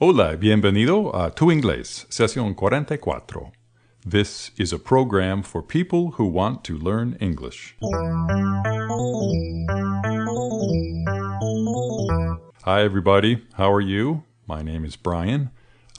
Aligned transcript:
Hola, 0.00 0.34
bienvenido 0.34 1.14
a 1.14 1.30
Tu 1.30 1.52
Inglés, 1.52 2.04
sesión 2.08 2.56
44. 2.56 3.52
This 4.04 4.50
is 4.58 4.72
a 4.72 4.78
program 4.78 5.44
for 5.44 5.62
people 5.62 6.16
who 6.18 6.26
want 6.26 6.64
to 6.64 6.76
learn 6.76 7.16
English. 7.20 7.76
Hi, 12.64 12.82
everybody. 12.82 13.44
How 13.52 13.72
are 13.72 13.80
you? 13.80 14.24
My 14.48 14.62
name 14.62 14.84
is 14.84 14.96
Brian. 14.96 15.50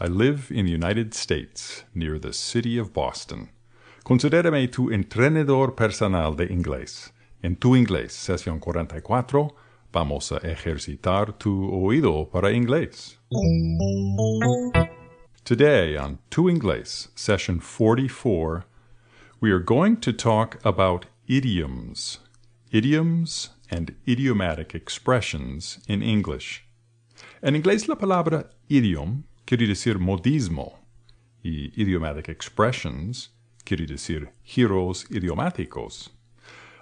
I 0.02 0.08
live 0.08 0.52
in 0.52 0.66
the 0.66 0.74
United 0.74 1.14
States, 1.14 1.86
near 1.94 2.20
the 2.20 2.34
city 2.34 2.78
of 2.78 2.92
Boston. 2.92 3.50
Considérame 4.04 4.70
tu 4.70 4.92
entrenador 4.92 5.74
personal 5.74 6.36
de 6.36 6.48
inglés. 6.48 7.14
En 7.42 7.56
Tu 7.56 7.78
Inglés, 7.78 8.12
sesión 8.12 8.60
44, 8.60 9.56
vamos 9.94 10.34
a 10.34 10.40
ejercitar 10.40 11.40
tu 11.40 11.70
oído 11.72 12.30
para 12.30 12.52
inglés. 12.52 13.15
Today 15.44 15.98
on 15.98 16.20
Tu 16.30 16.50
Inglés, 16.50 17.10
session 17.16 17.60
44, 17.60 18.66
we 19.42 19.52
are 19.52 19.60
going 19.60 19.98
to 19.98 20.14
talk 20.14 20.58
about 20.64 21.08
idioms, 21.28 22.20
idioms 22.72 23.50
and 23.70 23.94
idiomatic 24.08 24.74
expressions 24.74 25.80
in 25.88 26.02
English. 26.02 26.66
En 27.44 27.56
inglés 27.56 27.88
la 27.88 27.96
palabra 27.96 28.50
idiom 28.70 29.26
quiere 29.46 29.68
decir 29.68 30.00
modismo 30.00 30.80
y 31.44 31.74
idiomatic 31.76 32.30
expressions 32.30 33.32
quiere 33.66 33.86
decir 33.86 34.30
giros 34.46 35.06
idiomáticos. 35.12 36.10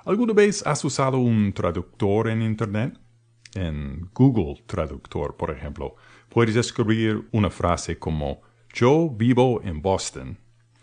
¿Alguna 0.05 0.33
vez 0.33 0.61
has 0.67 0.85
usado 0.85 1.17
un 1.17 1.51
traductor 1.53 2.27
en 2.27 2.41
Internet? 2.43 2.99
En 3.55 4.09
Google 4.13 4.63
Traductor, 4.67 5.35
por 5.35 5.51
ejemplo, 5.51 5.95
puedes 6.33 6.55
escribir 6.55 7.27
una 7.31 7.51
frase 7.51 7.99
como 7.99 8.41
Yo 8.73 9.07
vivo 9.07 9.61
en 9.63 9.83
Boston 9.83 10.39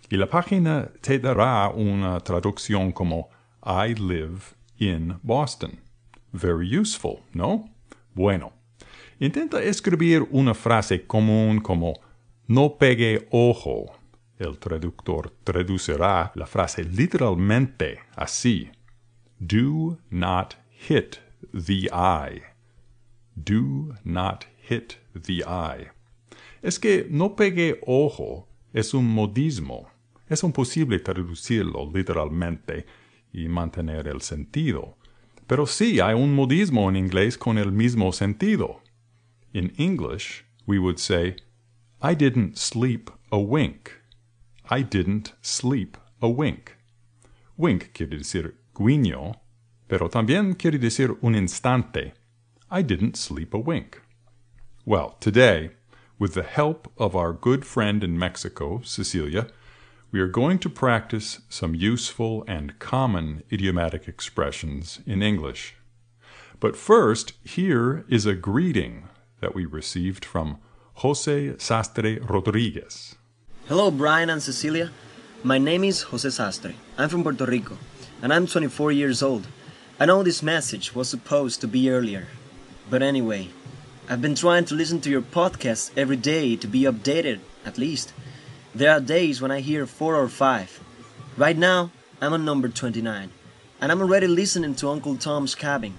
y 0.08 0.16
la 0.16 0.28
página 0.28 0.88
te 1.00 1.19
dará 1.19 1.69
una 1.70 2.20
traducción 2.20 2.92
como 2.92 3.28
I 3.64 3.94
live 3.94 4.41
in 4.78 5.19
Boston. 5.22 5.80
Very 6.33 6.78
useful, 6.78 7.19
¿no? 7.33 7.69
Bueno, 8.14 8.52
intenta 9.19 9.60
escribir 9.60 10.25
una 10.30 10.55
frase 10.55 11.05
común 11.05 11.60
como 11.60 11.94
no 12.47 12.77
pegue 12.78 13.27
ojo. 13.32 13.86
El 14.38 14.56
traductor 14.56 15.34
traducirá 15.42 16.30
la 16.36 16.47
frase 16.47 16.84
literalmente 16.84 17.98
así. 18.14 18.70
Do 19.41 19.98
not 20.10 20.55
hit 20.70 21.16
the 21.53 21.91
eye. 21.92 22.42
Do 23.34 23.97
not 24.05 24.44
hit 24.70 24.94
the 25.12 25.42
eye. 25.44 25.90
Es 26.62 26.78
que 26.78 27.08
no 27.10 27.34
pegue 27.34 27.80
ojo 27.86 28.46
es 28.72 28.94
un 28.94 29.04
modismo. 29.04 29.90
Es 30.28 30.44
imposible 30.44 31.00
traducirlo 31.00 31.90
literalmente 31.92 32.86
y 33.32 33.48
mantener 33.48 34.06
el 34.06 34.20
sentido. 34.20 34.96
Pero 35.48 35.66
sí 35.66 35.98
hay 35.98 36.14
un 36.14 36.32
modismo 36.32 36.88
en 36.88 36.96
inglés 36.96 37.36
con 37.36 37.58
el 37.58 37.72
mismo 37.72 38.12
sentido. 38.12 38.80
In 39.52 39.72
English, 39.76 40.44
we 40.66 40.78
would 40.78 40.98
say, 40.98 41.34
I 42.00 42.14
didn't 42.14 42.56
sleep 42.56 43.10
a 43.30 43.38
wink. 43.38 43.91
I 44.70 44.84
didn't 44.84 45.34
sleep 45.42 45.96
a 46.20 46.28
wink. 46.28 46.70
Wink 47.56 47.92
quiere 47.92 48.18
decir 48.18 48.54
guiño, 48.72 49.41
pero 49.88 50.08
también 50.08 50.54
quiere 50.54 50.78
decir 50.78 51.16
un 51.20 51.34
instante. 51.34 52.14
I 52.70 52.84
didn't 52.84 53.16
sleep 53.16 53.52
a 53.52 53.58
wink. 53.58 53.96
Well, 54.86 55.17
today, 55.20 55.73
with 56.19 56.33
the 56.33 56.42
help 56.42 56.91
of 56.97 57.14
our 57.14 57.34
good 57.34 57.67
friend 57.67 58.03
in 58.03 58.19
Mexico, 58.19 58.81
Cecilia, 58.83 59.48
we 60.11 60.20
are 60.20 60.27
going 60.27 60.59
to 60.61 60.70
practice 60.70 61.41
some 61.50 61.75
useful 61.75 62.45
and 62.48 62.78
common 62.78 63.42
idiomatic 63.53 64.09
expressions 64.09 65.00
in 65.06 65.22
English. 65.22 65.75
But 66.60 66.77
first, 66.77 67.34
here 67.44 68.06
is 68.09 68.25
a 68.25 68.34
greeting 68.34 69.09
that 69.41 69.54
we 69.54 69.66
received 69.66 70.25
from 70.25 70.56
Jose 70.94 71.56
Sastre 71.59 72.19
Rodriguez. 72.27 73.16
Hello, 73.69 73.91
Brian 73.91 74.31
and 74.31 74.43
Cecilia. 74.43 74.91
My 75.44 75.59
name 75.59 75.84
is 75.84 76.03
Jose 76.04 76.28
Sastre. 76.31 76.75
I'm 76.97 77.10
from 77.10 77.22
Puerto 77.22 77.44
Rico, 77.44 77.77
and 78.22 78.33
I'm 78.33 78.47
24 78.47 78.93
years 78.93 79.22
old. 79.22 79.47
I 80.00 80.06
know 80.06 80.22
this 80.22 80.43
message 80.43 80.94
was 80.94 81.10
supposed 81.10 81.60
to 81.60 81.69
be 81.69 81.91
earlier, 81.91 82.28
but 82.88 83.03
anyway, 83.03 83.50
I've 84.09 84.22
been 84.22 84.34
trying 84.34 84.65
to 84.66 84.75
listen 84.75 85.00
to 85.03 85.11
your 85.11 85.22
podcast 85.22 85.91
every 85.97 86.16
day 86.16 86.56
to 86.56 86.66
be 86.66 86.83
updated, 86.83 87.41
at 87.65 87.78
least. 87.78 88.12
There 88.75 88.91
are 88.91 89.00
days 89.00 89.41
when 89.41 89.50
I 89.50 89.61
hear 89.61 89.87
four 89.87 90.16
or 90.16 90.28
five. 90.28 90.81
Right 91.37 91.56
now, 91.56 91.91
I'm 92.21 92.33
on 92.33 92.44
number 92.44 92.69
29, 92.69 93.31
and 93.81 93.93
I'm 93.93 94.00
already 94.00 94.27
listening 94.27 94.75
to 94.77 94.89
Uncle 94.89 95.16
Tom's 95.16 95.55
Cabin. 95.55 95.99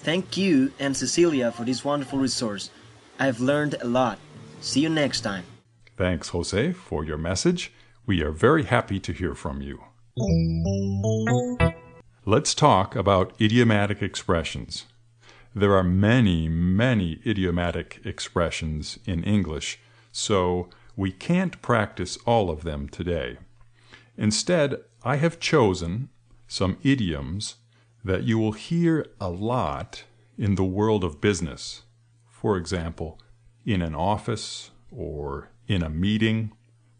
Thank 0.00 0.36
you 0.36 0.72
and 0.78 0.96
Cecilia 0.96 1.50
for 1.52 1.64
this 1.64 1.84
wonderful 1.84 2.18
resource. 2.18 2.70
I've 3.18 3.40
learned 3.40 3.76
a 3.80 3.86
lot. 3.86 4.18
See 4.60 4.80
you 4.80 4.88
next 4.88 5.22
time. 5.22 5.44
Thanks, 5.96 6.28
Jose, 6.30 6.72
for 6.72 7.04
your 7.04 7.18
message. 7.18 7.72
We 8.06 8.22
are 8.22 8.30
very 8.30 8.64
happy 8.64 9.00
to 9.00 9.12
hear 9.12 9.34
from 9.34 9.62
you. 9.62 9.82
Let's 12.24 12.54
talk 12.54 12.94
about 12.94 13.32
idiomatic 13.40 14.02
expressions. 14.02 14.84
There 15.56 15.74
are 15.74 15.82
many, 15.82 16.50
many 16.50 17.18
idiomatic 17.24 18.02
expressions 18.04 18.98
in 19.06 19.24
English, 19.24 19.78
so 20.12 20.68
we 20.96 21.10
can't 21.10 21.62
practice 21.62 22.18
all 22.26 22.50
of 22.50 22.62
them 22.62 22.90
today. 22.90 23.38
Instead, 24.18 24.82
I 25.02 25.16
have 25.16 25.40
chosen 25.40 26.10
some 26.46 26.76
idioms 26.82 27.54
that 28.04 28.24
you 28.24 28.38
will 28.38 28.52
hear 28.52 29.06
a 29.18 29.30
lot 29.30 30.04
in 30.36 30.56
the 30.56 30.62
world 30.64 31.02
of 31.02 31.22
business. 31.22 31.84
For 32.28 32.58
example, 32.58 33.18
in 33.64 33.80
an 33.80 33.94
office 33.94 34.72
or 34.90 35.48
in 35.66 35.82
a 35.82 35.88
meeting 35.88 36.52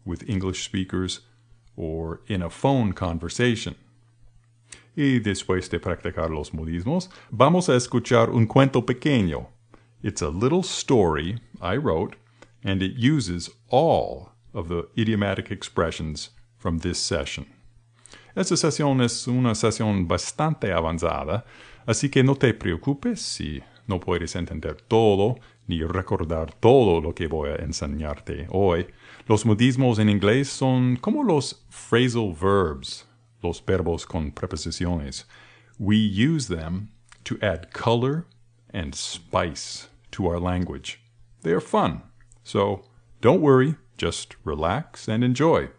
with 0.03 0.27
English 0.27 0.65
speakers 0.65 1.19
or 1.75 2.21
in 2.25 2.41
a 2.41 2.49
phone 2.49 2.93
conversation. 2.93 3.75
Y 4.97 5.19
después 5.19 5.69
de 5.69 5.79
practicar 5.79 6.31
los 6.31 6.55
modismos, 6.55 7.11
vamos 7.29 7.69
a 7.69 7.75
escuchar 7.75 8.31
un 8.31 8.47
cuento 8.47 8.83
pequeño. 8.83 9.47
It's 10.01 10.23
a 10.23 10.29
little 10.29 10.63
story 10.63 11.39
I 11.61 11.77
wrote, 11.77 12.17
and 12.63 12.81
it 12.81 12.97
uses 12.97 13.51
all 13.69 14.31
of 14.55 14.69
the 14.69 14.87
idiomatic 14.99 15.51
expressions 15.51 16.31
from 16.57 16.79
this 16.79 16.97
session. 16.97 17.45
Esta 18.35 18.57
sesión 18.57 19.01
es 19.01 19.27
una 19.27 19.53
sesión 19.53 20.07
bastante 20.07 20.73
avanzada, 20.73 21.45
así 21.85 22.09
que 22.09 22.23
no 22.23 22.33
te 22.33 22.55
preocupes 22.55 23.21
si 23.21 23.61
no 23.85 23.99
puedes 23.99 24.35
entender 24.35 24.81
todo 24.87 25.35
ni 25.67 25.83
recordar 25.83 26.55
todo 26.59 27.01
lo 27.01 27.13
que 27.13 27.27
voy 27.27 27.49
a 27.49 27.63
enseñarte 27.63 28.47
hoy. 28.49 28.87
Los 29.27 29.45
modismos 29.45 29.99
en 29.99 30.09
inglés 30.09 30.49
son 30.49 30.95
como 30.95 31.23
los 31.23 31.65
phrasal 31.69 32.33
verbs, 32.33 33.06
los 33.43 33.61
verbos 33.61 34.05
con 34.05 34.31
preposiciones. 34.31 35.25
We 35.79 35.97
use 35.97 36.47
them 36.47 36.89
to 37.25 37.37
add 37.41 37.71
color 37.71 38.25
and 38.73 38.95
spice 38.95 39.87
to 40.11 40.27
our 40.27 40.39
language. 40.39 40.99
They 41.43 41.51
are 41.51 41.61
fun. 41.61 42.01
So 42.43 42.83
don't 43.21 43.41
worry, 43.41 43.75
just 43.97 44.35
relax 44.43 45.07
and 45.07 45.23
enjoy. 45.23 45.69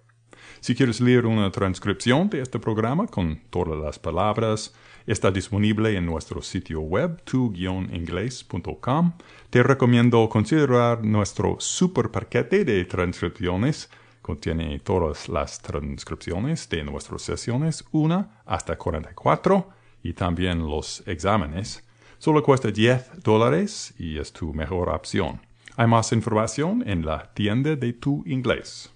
Si 0.60 0.74
quieres 0.74 1.00
leer 1.00 1.26
una 1.26 1.50
transcripción 1.50 2.28
de 2.30 2.40
este 2.40 2.58
programa 2.58 3.06
con 3.06 3.40
todas 3.50 3.78
las 3.78 3.98
palabras, 3.98 4.74
está 5.06 5.30
disponible 5.30 5.96
en 5.96 6.04
nuestro 6.04 6.42
sitio 6.42 6.80
web 6.80 7.22
tu-inglés.com. 7.24 9.12
Te 9.50 9.62
recomiendo 9.62 10.28
considerar 10.28 11.04
nuestro 11.04 11.56
super 11.60 12.10
paquete 12.10 12.64
de 12.64 12.84
transcripciones. 12.84 13.88
Contiene 14.28 14.78
todas 14.80 15.26
las 15.30 15.58
transcripciones 15.58 16.68
de 16.68 16.84
nuestras 16.84 17.22
sesiones 17.22 17.82
1 17.92 18.30
hasta 18.44 18.76
44 18.76 19.70
y 20.02 20.12
también 20.12 20.68
los 20.68 21.02
exámenes. 21.06 21.82
Solo 22.18 22.42
cuesta 22.42 22.70
10 22.70 23.22
dólares 23.22 23.94
y 23.98 24.18
es 24.18 24.30
tu 24.30 24.52
mejor 24.52 24.90
opción. 24.90 25.40
Hay 25.78 25.86
más 25.86 26.12
información 26.12 26.86
en 26.86 27.06
la 27.06 27.32
tienda 27.32 27.74
de 27.74 27.94
tu 27.94 28.22
inglés. 28.26 28.92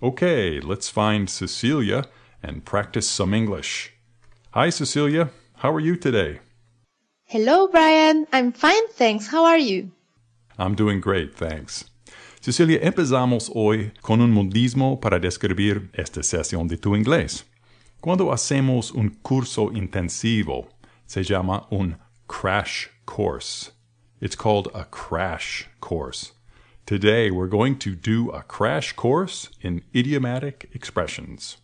Okay, 0.00 0.62
let's 0.62 0.90
find 0.90 1.28
Cecilia 1.28 2.08
and 2.42 2.64
practice 2.64 3.06
some 3.06 3.36
English. 3.36 3.92
Hi, 4.54 4.70
Cecilia. 4.70 5.30
How 5.62 5.74
are 5.74 5.84
you 5.84 5.96
today? 5.98 6.40
Hello, 7.24 7.68
Brian. 7.68 8.26
I'm 8.32 8.50
fine, 8.52 8.88
thanks. 8.96 9.26
How 9.30 9.44
are 9.44 9.60
you? 9.60 9.90
I'm 10.62 10.76
doing 10.76 11.00
great, 11.00 11.34
thanks. 11.34 11.90
Cecilia, 12.40 12.78
empezamos 12.80 13.50
hoy 13.52 13.90
con 14.00 14.20
un 14.20 14.30
modismo 14.30 15.00
para 15.00 15.18
describir 15.18 15.90
esta 15.92 16.22
sesión 16.22 16.68
de 16.68 16.76
tu 16.76 16.94
inglés. 16.94 17.42
Cuando 18.00 18.32
hacemos 18.32 18.92
un 18.92 19.10
curso 19.24 19.72
intensivo, 19.72 20.68
se 21.04 21.24
llama 21.24 21.66
un 21.72 21.96
crash 22.28 22.86
course. 23.06 23.72
It's 24.20 24.36
called 24.36 24.68
a 24.72 24.84
crash 24.84 25.66
course. 25.80 26.30
Today 26.86 27.32
we're 27.32 27.48
going 27.48 27.76
to 27.80 27.96
do 27.96 28.30
a 28.30 28.44
crash 28.44 28.92
course 28.92 29.50
in 29.62 29.82
idiomatic 29.92 30.70
expressions. 30.74 31.56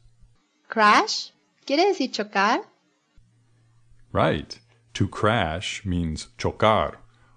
Crash 0.69 1.31
quiere 1.65 1.93
decir 1.93 2.11
chocar. 2.11 2.65
Right. 4.12 4.59
To 4.94 5.06
crash 5.06 5.85
means 5.85 6.31
chocar 6.37 6.97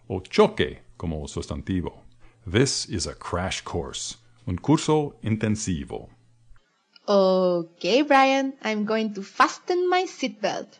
o 0.09 0.21
choque 0.21 0.79
como 1.01 1.25
sustantivo. 1.25 2.03
This 2.45 2.85
is 2.87 3.07
a 3.07 3.15
crash 3.15 3.61
course, 3.61 4.17
un 4.47 4.57
curso 4.57 5.15
intensivo. 5.23 6.09
Okay, 7.07 8.03
Brian, 8.03 8.53
I'm 8.61 8.85
going 8.85 9.11
to 9.15 9.23
fasten 9.23 9.89
my 9.89 10.03
seatbelt. 10.03 10.77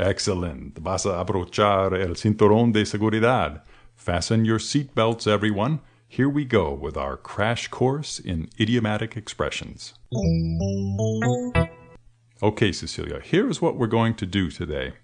Excellent. 0.00 0.78
Vas 0.80 1.06
a 1.06 1.24
abrochar 1.24 1.94
el 1.94 2.16
cinturón 2.16 2.72
de 2.72 2.84
seguridad. 2.84 3.62
Fasten 3.94 4.44
your 4.44 4.58
seatbelts, 4.58 5.28
everyone. 5.28 5.78
Here 6.08 6.28
we 6.28 6.44
go 6.44 6.72
with 6.74 6.96
our 6.96 7.16
crash 7.16 7.68
course 7.68 8.18
in 8.18 8.48
idiomatic 8.58 9.16
expressions. 9.16 9.94
Okay, 12.42 12.72
Cecilia, 12.72 13.20
here's 13.22 13.62
what 13.62 13.76
we're 13.76 13.86
going 13.86 14.14
to 14.16 14.26
do 14.26 14.50
today. 14.50 14.94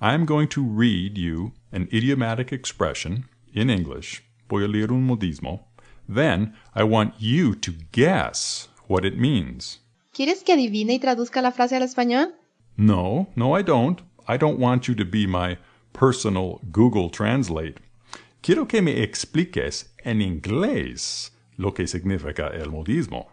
I'm 0.00 0.24
going 0.24 0.48
to 0.48 0.64
read 0.64 1.16
you 1.16 1.52
an 1.70 1.88
idiomatic 1.92 2.52
expression 2.52 3.26
in 3.58 3.70
English. 3.70 4.22
Voy 4.48 4.64
a 4.64 4.68
leer 4.68 4.92
un 4.92 5.06
modismo. 5.06 5.60
Then 6.08 6.54
I 6.74 6.84
want 6.84 7.14
you 7.18 7.54
to 7.56 7.72
guess 7.92 8.68
what 8.86 9.04
it 9.04 9.18
means. 9.18 9.80
¿Quieres 10.14 10.42
que 10.42 10.54
adivine 10.54 10.94
y 10.94 10.98
traduzca 10.98 11.42
la 11.42 11.52
frase 11.52 11.76
al 11.76 11.82
español? 11.82 12.32
No, 12.76 13.28
no, 13.36 13.56
I 13.58 13.62
don't. 13.62 14.00
I 14.26 14.36
don't 14.36 14.58
want 14.58 14.88
you 14.88 14.94
to 14.94 15.04
be 15.04 15.26
my 15.26 15.58
personal 15.92 16.60
Google 16.70 17.10
Translate. 17.10 17.80
Quiero 18.42 18.66
que 18.66 18.80
me 18.80 19.02
expliques 19.02 19.86
en 20.04 20.22
inglés 20.22 21.30
lo 21.56 21.72
que 21.72 21.86
significa 21.86 22.48
el 22.54 22.70
modismo. 22.70 23.26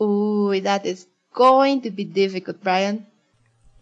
Ooh, 0.00 0.58
that 0.62 0.86
is 0.86 1.08
going 1.34 1.82
to 1.82 1.90
be 1.90 2.04
difficult, 2.04 2.62
Brian. 2.62 3.06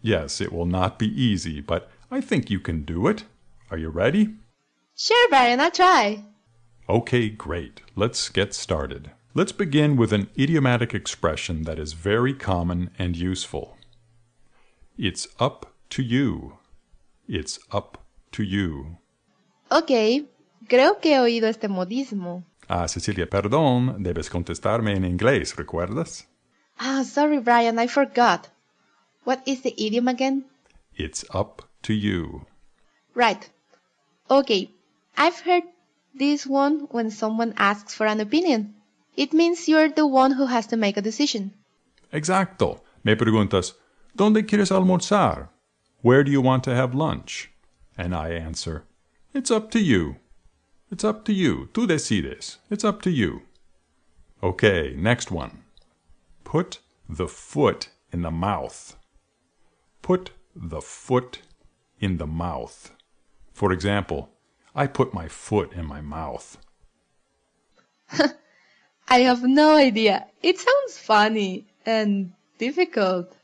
Yes, 0.01 0.41
it 0.41 0.51
will 0.51 0.65
not 0.65 0.97
be 0.97 1.07
easy, 1.07 1.61
but 1.61 1.89
I 2.09 2.21
think 2.21 2.49
you 2.49 2.59
can 2.59 2.83
do 2.83 3.07
it. 3.07 3.23
Are 3.69 3.77
you 3.77 3.89
ready? 3.89 4.35
Sure, 5.03 5.29
Brian, 5.29 5.59
I'll 5.59 5.71
try. 5.71 6.23
Okay, 6.87 7.27
great. 7.27 7.81
Let's 7.95 8.29
get 8.29 8.53
started. 8.53 9.09
Let's 9.33 9.51
begin 9.51 9.97
with 9.97 10.13
an 10.13 10.29
idiomatic 10.37 10.93
expression 10.93 11.63
that 11.63 11.79
is 11.79 11.93
very 11.93 12.35
common 12.35 12.91
and 12.99 13.17
useful. 13.17 13.79
It's 14.99 15.27
up 15.39 15.73
to 15.89 16.03
you. 16.03 16.59
It's 17.27 17.57
up 17.71 17.97
to 18.33 18.43
you. 18.43 18.97
Ok, 19.71 20.27
creo 20.69 21.01
que 21.01 21.13
he 21.13 21.19
oído 21.19 21.47
este 21.47 21.67
modismo. 21.67 22.43
Ah, 22.69 22.85
Cecilia, 22.85 23.25
perdón, 23.27 24.03
debes 24.03 24.29
contestarme 24.29 24.95
en 24.95 25.03
inglés, 25.03 25.55
¿recuerdas? 25.55 26.27
Ah, 26.79 27.03
sorry, 27.03 27.39
Brian, 27.39 27.79
I 27.79 27.87
forgot. 27.87 28.49
What 29.23 29.41
is 29.47 29.61
the 29.63 29.73
idiom 29.83 30.07
again? 30.07 30.45
It's 30.95 31.25
up 31.33 31.63
to 31.81 31.93
you. 31.95 32.45
Right. 33.15 33.49
Okay, 34.29 34.69
I've 35.17 35.39
heard 35.41 35.63
this 36.13 36.45
one 36.45 36.87
when 36.91 37.11
someone 37.11 37.53
asks 37.57 37.93
for 37.93 38.05
an 38.05 38.19
opinion. 38.19 38.75
It 39.15 39.33
means 39.33 39.67
you're 39.67 39.89
the 39.89 40.07
one 40.07 40.31
who 40.31 40.45
has 40.45 40.67
to 40.67 40.77
make 40.77 40.97
a 40.97 41.01
decision. 41.01 41.53
Exacto. 42.13 42.81
Me 43.03 43.15
preguntas, 43.15 43.73
¿dónde 44.15 44.45
quieres 44.47 44.71
almorzar? 44.71 45.49
Where 46.01 46.23
do 46.23 46.31
you 46.31 46.41
want 46.41 46.63
to 46.63 46.75
have 46.75 46.93
lunch? 46.95 47.51
And 47.97 48.15
I 48.15 48.29
answer, 48.31 48.85
It's 49.33 49.51
up 49.51 49.71
to 49.71 49.79
you. 49.79 50.17
It's 50.91 51.03
up 51.03 51.23
to 51.25 51.33
you. 51.33 51.69
Tú 51.73 51.87
decides. 51.87 52.57
It's 52.69 52.83
up 52.83 53.01
to 53.03 53.09
you. 53.11 53.43
Okay, 54.43 54.93
next 54.97 55.31
one. 55.31 55.63
Put 56.43 56.79
the 57.07 57.27
foot 57.27 57.89
in 58.11 58.23
the 58.23 58.31
mouth. 58.31 58.97
Put 60.01 60.31
the 60.55 60.81
foot 60.81 61.39
in 61.99 62.17
the 62.17 62.27
mouth. 62.27 62.91
For 63.53 63.71
example, 63.71 64.29
I 64.75 64.87
put 64.87 65.13
my 65.13 65.27
foot 65.27 65.73
in 65.73 65.85
my 65.85 66.01
mouth. 66.01 66.57
I 69.07 69.19
have 69.19 69.43
no 69.43 69.75
idea. 69.75 70.27
It 70.41 70.57
sounds 70.57 70.97
funny 70.97 71.65
and 71.85 72.33
difficult. 72.57 73.35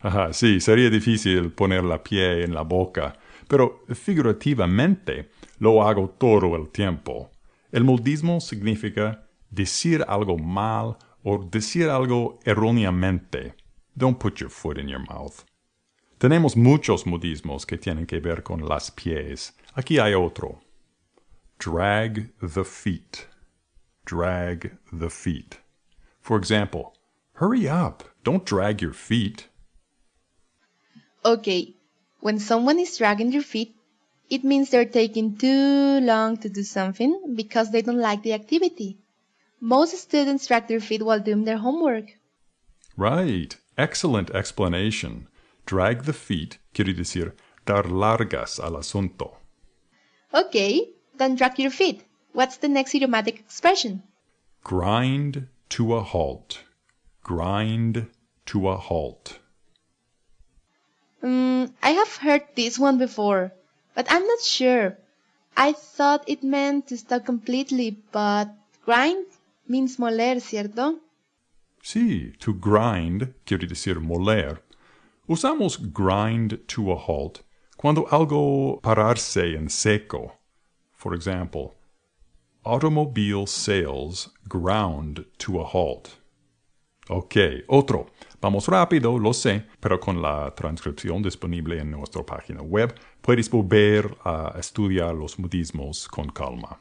Ajá, 0.00 0.32
sí, 0.32 0.60
sería 0.60 0.90
difícil 0.90 1.52
poner 1.52 1.82
la 1.84 2.02
pie 2.02 2.44
en 2.44 2.52
la 2.52 2.62
boca, 2.62 3.16
pero 3.48 3.84
figurativamente 3.94 5.30
lo 5.58 5.82
hago 5.82 6.10
todo 6.10 6.56
el 6.56 6.68
tiempo. 6.70 7.30
El 7.72 7.84
modismo 7.84 8.40
significa 8.40 9.26
decir 9.50 10.04
algo 10.06 10.36
mal 10.36 10.96
o 11.22 11.38
decir 11.38 11.88
algo 11.88 12.38
erróneamente. 12.44 13.54
Don't 13.94 14.18
put 14.18 14.40
your 14.40 14.50
foot 14.50 14.78
in 14.78 14.88
your 14.88 15.00
mouth. 15.08 15.44
Tenemos 16.18 16.56
muchos 16.56 17.06
modismos 17.06 17.64
que 17.64 17.78
tienen 17.78 18.06
que 18.06 18.18
ver 18.18 18.42
con 18.42 18.66
las 18.66 18.90
pies. 18.90 19.56
Aquí 19.74 19.98
hay 19.98 20.14
otro. 20.14 20.63
Drag 21.64 22.28
the 22.42 22.62
feet. 22.62 23.26
Drag 24.04 24.76
the 24.92 25.08
feet. 25.08 25.60
For 26.20 26.36
example, 26.36 26.94
hurry 27.40 27.66
up. 27.66 28.04
Don't 28.22 28.44
drag 28.44 28.82
your 28.82 28.92
feet. 28.92 29.48
Okay, 31.24 31.74
when 32.20 32.38
someone 32.38 32.78
is 32.78 32.98
dragging 32.98 33.30
their 33.30 33.40
feet, 33.40 33.74
it 34.28 34.44
means 34.44 34.68
they're 34.68 34.84
taking 34.84 35.38
too 35.38 36.00
long 36.00 36.36
to 36.36 36.50
do 36.50 36.62
something 36.62 37.34
because 37.34 37.70
they 37.70 37.80
don't 37.80 38.06
like 38.10 38.22
the 38.22 38.34
activity. 38.34 38.98
Most 39.58 39.96
students 39.96 40.46
drag 40.46 40.68
their 40.68 40.80
feet 40.80 41.02
while 41.02 41.20
doing 41.20 41.44
their 41.44 41.56
homework. 41.56 42.12
Right. 42.94 43.56
Excellent 43.78 44.28
explanation. 44.32 45.28
Drag 45.64 46.02
the 46.02 46.12
feet 46.12 46.58
quiere 46.74 46.92
decir 46.92 47.32
dar 47.64 47.84
largas 47.84 48.60
al 48.60 48.76
asunto. 48.76 49.38
Okay, 50.34 50.94
then 51.16 51.36
drag 51.36 51.58
your 51.58 51.70
feet. 51.70 52.04
What's 52.32 52.56
the 52.56 52.68
next 52.68 52.94
idiomatic 52.94 53.38
expression? 53.38 54.02
Grind 54.62 55.48
to 55.70 55.94
a 55.94 56.02
halt. 56.02 56.60
Grind 57.22 58.08
to 58.46 58.68
a 58.68 58.76
halt. 58.76 59.38
Mm, 61.22 61.72
I 61.82 61.90
have 61.90 62.16
heard 62.16 62.42
this 62.54 62.78
one 62.78 62.98
before, 62.98 63.52
but 63.94 64.06
I'm 64.10 64.26
not 64.26 64.40
sure. 64.42 64.98
I 65.56 65.72
thought 65.72 66.24
it 66.26 66.42
meant 66.42 66.88
to 66.88 66.98
stop 66.98 67.24
completely, 67.24 68.02
but 68.12 68.48
grind 68.84 69.26
means 69.68 69.96
moler, 69.98 70.40
¿cierto? 70.40 70.98
Sí, 71.82 72.36
to 72.40 72.52
grind 72.54 73.34
quiere 73.46 73.66
decir 73.66 74.00
moler. 74.00 74.58
Usamos 75.28 75.76
grind 75.92 76.66
to 76.68 76.90
a 76.92 76.96
halt 76.96 77.42
cuando 77.76 78.06
algo 78.10 78.80
pararse 78.82 79.54
en 79.56 79.68
seco. 79.68 80.32
For 81.04 81.12
example, 81.14 81.74
automobile 82.64 83.46
sales 83.46 84.30
ground 84.48 85.26
to 85.36 85.60
a 85.60 85.64
halt. 85.64 86.16
Ok, 87.10 87.36
otro. 87.68 88.06
Vamos 88.40 88.68
rápido, 88.68 89.18
lo 89.18 89.34
sé, 89.34 89.66
pero 89.80 90.00
con 90.00 90.22
la 90.22 90.54
transcripción 90.54 91.22
disponible 91.22 91.78
en 91.78 91.90
nuestra 91.90 92.24
página 92.24 92.62
web 92.62 92.94
puedes 93.20 93.50
volver 93.50 94.16
a 94.24 94.54
estudiar 94.58 95.14
los 95.14 95.38
modismos 95.38 96.08
con 96.08 96.30
calma. 96.30 96.78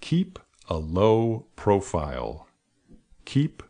Keep 0.00 0.38
a 0.68 0.76
low 0.76 1.46
profile. 1.56 2.44
Keep 3.24 3.62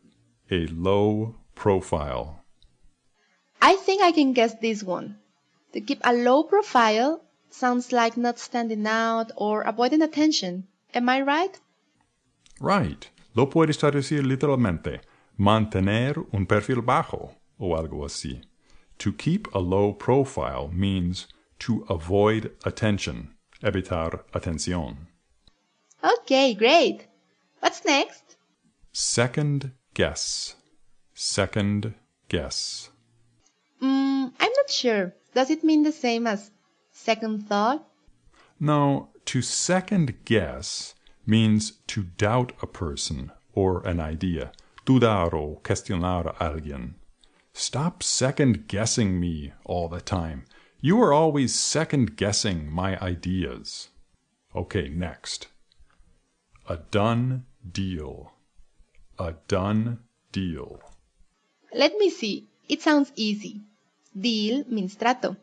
a 0.51 0.67
low 0.73 1.37
profile. 1.55 2.43
I 3.63 3.77
think 3.77 4.03
I 4.03 4.11
can 4.11 4.33
guess 4.33 4.59
this 4.59 4.83
one. 4.83 5.21
To 5.73 5.81
keep 5.81 6.01
a 6.03 6.13
low 6.13 6.43
profile 6.43 7.28
sounds 7.51 7.93
like 7.93 8.17
not 8.17 8.39
standing 8.39 8.87
out 8.87 9.31
or 9.37 9.63
avoiding 9.63 10.03
attention. 10.03 10.67
Am 10.95 11.09
I 11.09 11.21
right? 11.21 11.59
Right. 12.61 13.09
Lo 13.35 13.47
puedes 13.47 13.79
traducir 13.79 14.25
literalmente. 14.25 15.01
Mantener 15.39 16.27
un 16.33 16.47
perfil 16.47 16.83
bajo 16.83 17.37
o 17.59 17.77
algo 17.77 18.05
así. 18.05 18.43
To 18.99 19.13
keep 19.13 19.47
a 19.55 19.59
low 19.59 19.93
profile 19.93 20.69
means 20.73 21.29
to 21.61 21.85
avoid 21.89 22.51
attention. 22.65 23.35
Evitar 23.63 24.25
atención. 24.33 25.07
Okay, 26.03 26.55
great. 26.55 27.07
What's 27.61 27.85
next? 27.85 28.37
Second 28.93 29.73
guess. 29.95 30.55
Second 31.15 31.95
guess. 32.29 32.91
Mm, 33.83 34.33
I'm 34.41 34.53
not 34.57 34.71
sure. 34.71 35.15
Does 35.35 35.51
it 35.51 35.65
mean 35.65 35.83
the 35.83 35.93
same 35.93 36.27
as 36.27 36.51
second 36.99 37.49
thought? 37.49 37.87
No, 38.59 39.09
to 39.27 39.41
second 39.41 40.25
guess 40.25 40.95
means 41.27 41.73
to 41.87 42.03
doubt 42.03 42.53
a 42.61 42.67
person 42.67 43.31
or 43.53 43.87
an 43.87 44.01
idea. 44.01 44.53
Dudar 44.85 45.33
o 45.35 45.61
cuestionar 45.63 46.27
a 46.27 46.33
alguien. 46.51 46.95
Stop 47.53 48.03
second 48.03 48.69
guessing 48.69 49.21
me 49.21 49.53
all 49.65 49.89
the 49.89 50.01
time. 50.01 50.45
You 50.81 51.01
are 51.03 51.13
always 51.13 51.55
second 51.55 52.17
guessing 52.17 52.71
my 52.71 52.99
ideas. 53.01 53.89
Okay, 54.55 54.89
next. 54.89 55.49
A 56.69 56.77
done 56.91 57.47
deal. 57.71 58.33
A 59.19 59.35
done 59.49 59.99
deal. 60.33 60.81
Let 61.75 61.97
me 61.99 62.11
see. 62.11 62.47
It 62.69 62.83
sounds 62.83 63.13
easy. 63.17 63.63
Deal 64.19 64.65
means 64.69 64.97
trato. 64.97 65.37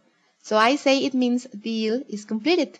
So 0.45 0.57
I 0.57 0.75
say 0.75 1.03
it 1.03 1.15
means 1.15 1.47
deal 1.59 2.03
is 2.07 2.23
completed. 2.23 2.77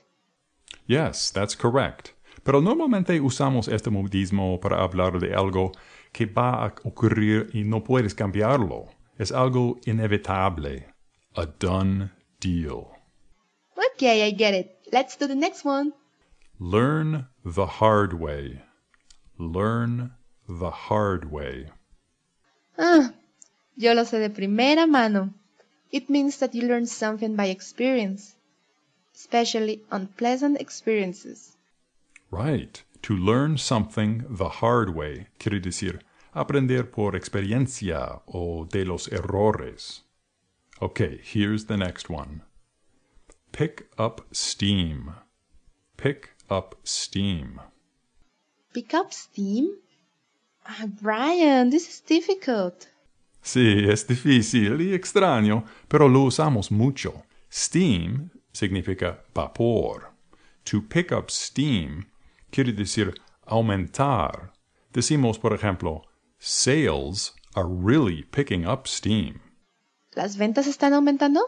Yes, 0.86 1.32
that's 1.32 1.56
correct. 1.56 2.14
Pero 2.44 2.62
normalmente 2.62 3.20
usamos 3.20 3.68
este 3.68 3.90
modismo 3.90 4.60
para 4.62 4.84
hablar 4.84 5.20
de 5.20 5.34
algo 5.34 5.72
que 6.14 6.28
va 6.28 6.64
a 6.64 6.76
ocurrir 6.84 7.50
y 7.56 7.64
no 7.64 7.84
puedes 7.84 8.14
cambiarlo. 8.14 8.90
Es 9.18 9.32
algo 9.32 9.80
inevitable. 9.88 10.86
A 11.36 11.48
done 11.48 12.12
deal. 12.40 12.92
Okay, 13.96 14.28
I 14.28 14.30
get 14.30 14.54
it. 14.54 14.78
Let's 14.92 15.18
do 15.18 15.26
the 15.26 15.34
next 15.34 15.66
one. 15.66 15.92
Learn 16.60 17.28
the 17.44 17.66
hard 17.66 18.14
way. 18.14 18.62
Learn 19.40 20.12
the 20.48 20.70
hard 20.70 21.32
way. 21.32 21.72
Ah, 22.78 23.12
yo 23.76 23.96
lo 23.96 24.04
sé 24.04 24.20
de 24.20 24.30
primera 24.30 24.86
mano. 24.86 25.34
It 25.92 26.10
means 26.10 26.38
that 26.38 26.56
you 26.56 26.68
learn 26.68 26.86
something 26.86 27.36
by 27.36 27.48
experience, 27.48 28.36
especially 29.16 29.82
unpleasant 29.92 30.60
experiences. 30.60 31.56
Right. 32.32 32.84
To 33.04 33.16
learn 33.16 33.58
something 33.58 34.26
the 34.28 34.50
hard 34.50 34.96
way 34.96 35.28
quiere 35.40 35.60
decir 35.60 36.00
aprender 36.34 36.84
por 36.84 37.16
experiencia 37.16 38.22
o 38.28 38.66
de 38.66 38.84
los 38.84 39.08
errores. 39.08 40.02
Okay, 40.82 41.22
here's 41.24 41.66
the 41.66 41.78
next 41.78 42.10
one. 42.10 42.42
Pick 43.52 43.88
up 43.98 44.26
steam. 44.32 45.14
Pick 45.96 46.32
up 46.50 46.76
steam. 46.84 47.62
Pick 48.74 48.94
up 48.94 49.14
steam? 49.14 49.78
Ah, 50.68 50.88
Brian, 51.02 51.70
this 51.70 51.88
is 51.88 52.02
difficult. 52.02 52.88
Sí, 53.46 53.86
es 53.88 54.08
difícil 54.08 54.82
y 54.82 54.96
extraño, 54.96 55.66
pero 55.88 56.10
lo 56.10 56.22
usamos 56.24 56.72
mucho. 56.72 57.26
Steam 57.52 58.32
significa 58.52 59.24
vapor. 59.36 60.12
To 60.64 60.82
pick 60.82 61.12
up 61.12 61.30
steam 61.30 62.08
quiere 62.50 62.72
decir 62.74 63.14
aumentar. 63.46 64.52
Decimos, 64.92 65.38
por 65.38 65.54
ejemplo, 65.54 66.02
sales 66.40 67.36
are 67.54 67.68
really 67.70 68.24
picking 68.24 68.66
up 68.66 68.88
steam. 68.88 69.40
¿Las 70.16 70.38
ventas 70.38 70.66
están 70.66 70.94
aumentando? 70.94 71.42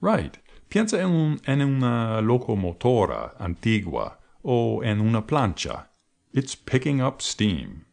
Right. 0.00 0.38
Piensa 0.68 1.00
en, 1.00 1.10
un- 1.10 1.40
en 1.46 1.62
una 1.62 2.20
locomotora 2.20 3.36
antigua 3.38 4.18
o 4.42 4.82
en 4.82 5.00
una 5.00 5.24
plancha. 5.24 5.92
It's 6.32 6.56
picking 6.56 7.00
up 7.00 7.20
steam. 7.22 7.84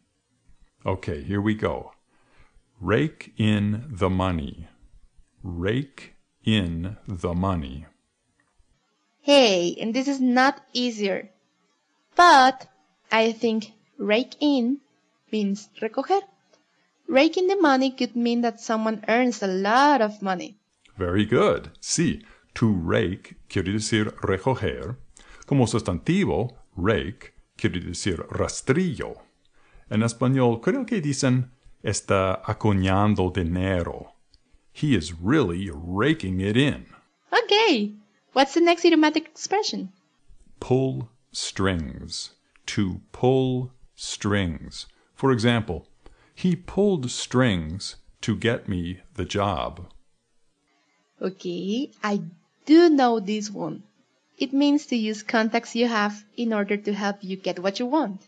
Okay, 0.83 1.23
here 1.23 1.39
we 1.41 1.53
go. 1.53 1.91
Rake 2.81 3.31
in 3.37 3.85
the 3.87 4.09
money. 4.09 4.67
Rake 5.43 6.15
in 6.43 6.97
the 7.07 7.35
money. 7.35 7.85
Hey, 9.21 9.77
and 9.79 9.93
this 9.93 10.07
is 10.07 10.19
not 10.19 10.65
easier. 10.73 11.29
But 12.15 12.67
I 13.11 13.33
think 13.33 13.73
rake 13.99 14.35
in 14.39 14.79
means 15.31 15.69
recoger. 15.79 16.21
Raking 17.07 17.49
the 17.49 17.55
money 17.55 17.91
could 17.91 18.15
mean 18.15 18.41
that 18.41 18.59
someone 18.59 19.05
earns 19.07 19.43
a 19.43 19.47
lot 19.47 20.01
of 20.01 20.23
money. 20.23 20.57
Very 20.97 21.25
good. 21.25 21.69
Sí, 21.79 22.23
to 22.55 22.73
rake 22.73 23.35
quiere 23.47 23.73
decir 23.73 24.11
recoger. 24.23 24.97
Como 25.45 25.67
sustantivo, 25.67 26.57
rake 26.75 27.35
quiere 27.57 27.79
decir 27.79 28.25
rastrillo. 28.31 29.17
En 29.91 30.01
español, 30.01 30.61
creo 30.61 30.83
que 30.87 30.99
dicen 30.99 31.51
está 31.83 32.41
acuñando 32.45 33.33
dinero. 33.33 34.13
He 34.73 34.95
is 34.95 35.13
really 35.13 35.69
raking 35.73 36.39
it 36.39 36.55
in. 36.55 36.85
Okay, 37.31 37.93
what's 38.33 38.53
the 38.53 38.61
next 38.61 38.85
idiomatic 38.85 39.25
expression? 39.25 39.91
Pull 40.59 41.09
strings. 41.31 42.31
To 42.67 43.01
pull 43.11 43.71
strings. 43.95 44.87
For 45.13 45.31
example, 45.31 45.87
he 46.33 46.55
pulled 46.55 47.11
strings 47.11 47.97
to 48.21 48.35
get 48.35 48.67
me 48.69 49.01
the 49.15 49.25
job. 49.25 49.91
Okay, 51.21 51.91
I 52.03 52.21
do 52.65 52.89
know 52.89 53.19
this 53.19 53.49
one. 53.49 53.83
It 54.37 54.53
means 54.53 54.87
to 54.87 54.95
use 54.95 55.21
contacts 55.21 55.75
you 55.75 55.87
have 55.87 56.23
in 56.35 56.53
order 56.53 56.77
to 56.77 56.93
help 56.93 57.17
you 57.23 57.35
get 57.35 57.59
what 57.59 57.79
you 57.79 57.85
want. 57.85 58.27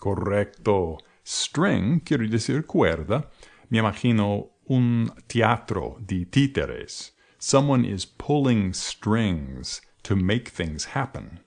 Correcto. 0.00 0.98
String 1.32 2.00
quiere 2.00 2.26
decir 2.26 2.66
cuerda. 2.66 3.28
Me 3.70 3.78
imagino 3.78 4.48
un 4.68 5.12
teatro 5.28 5.96
de 6.04 6.24
títeres. 6.24 7.12
Someone 7.38 7.84
is 7.84 8.04
pulling 8.04 8.72
strings 8.72 9.80
to 10.02 10.16
make 10.16 10.48
things 10.48 10.86
happen. 10.86 11.38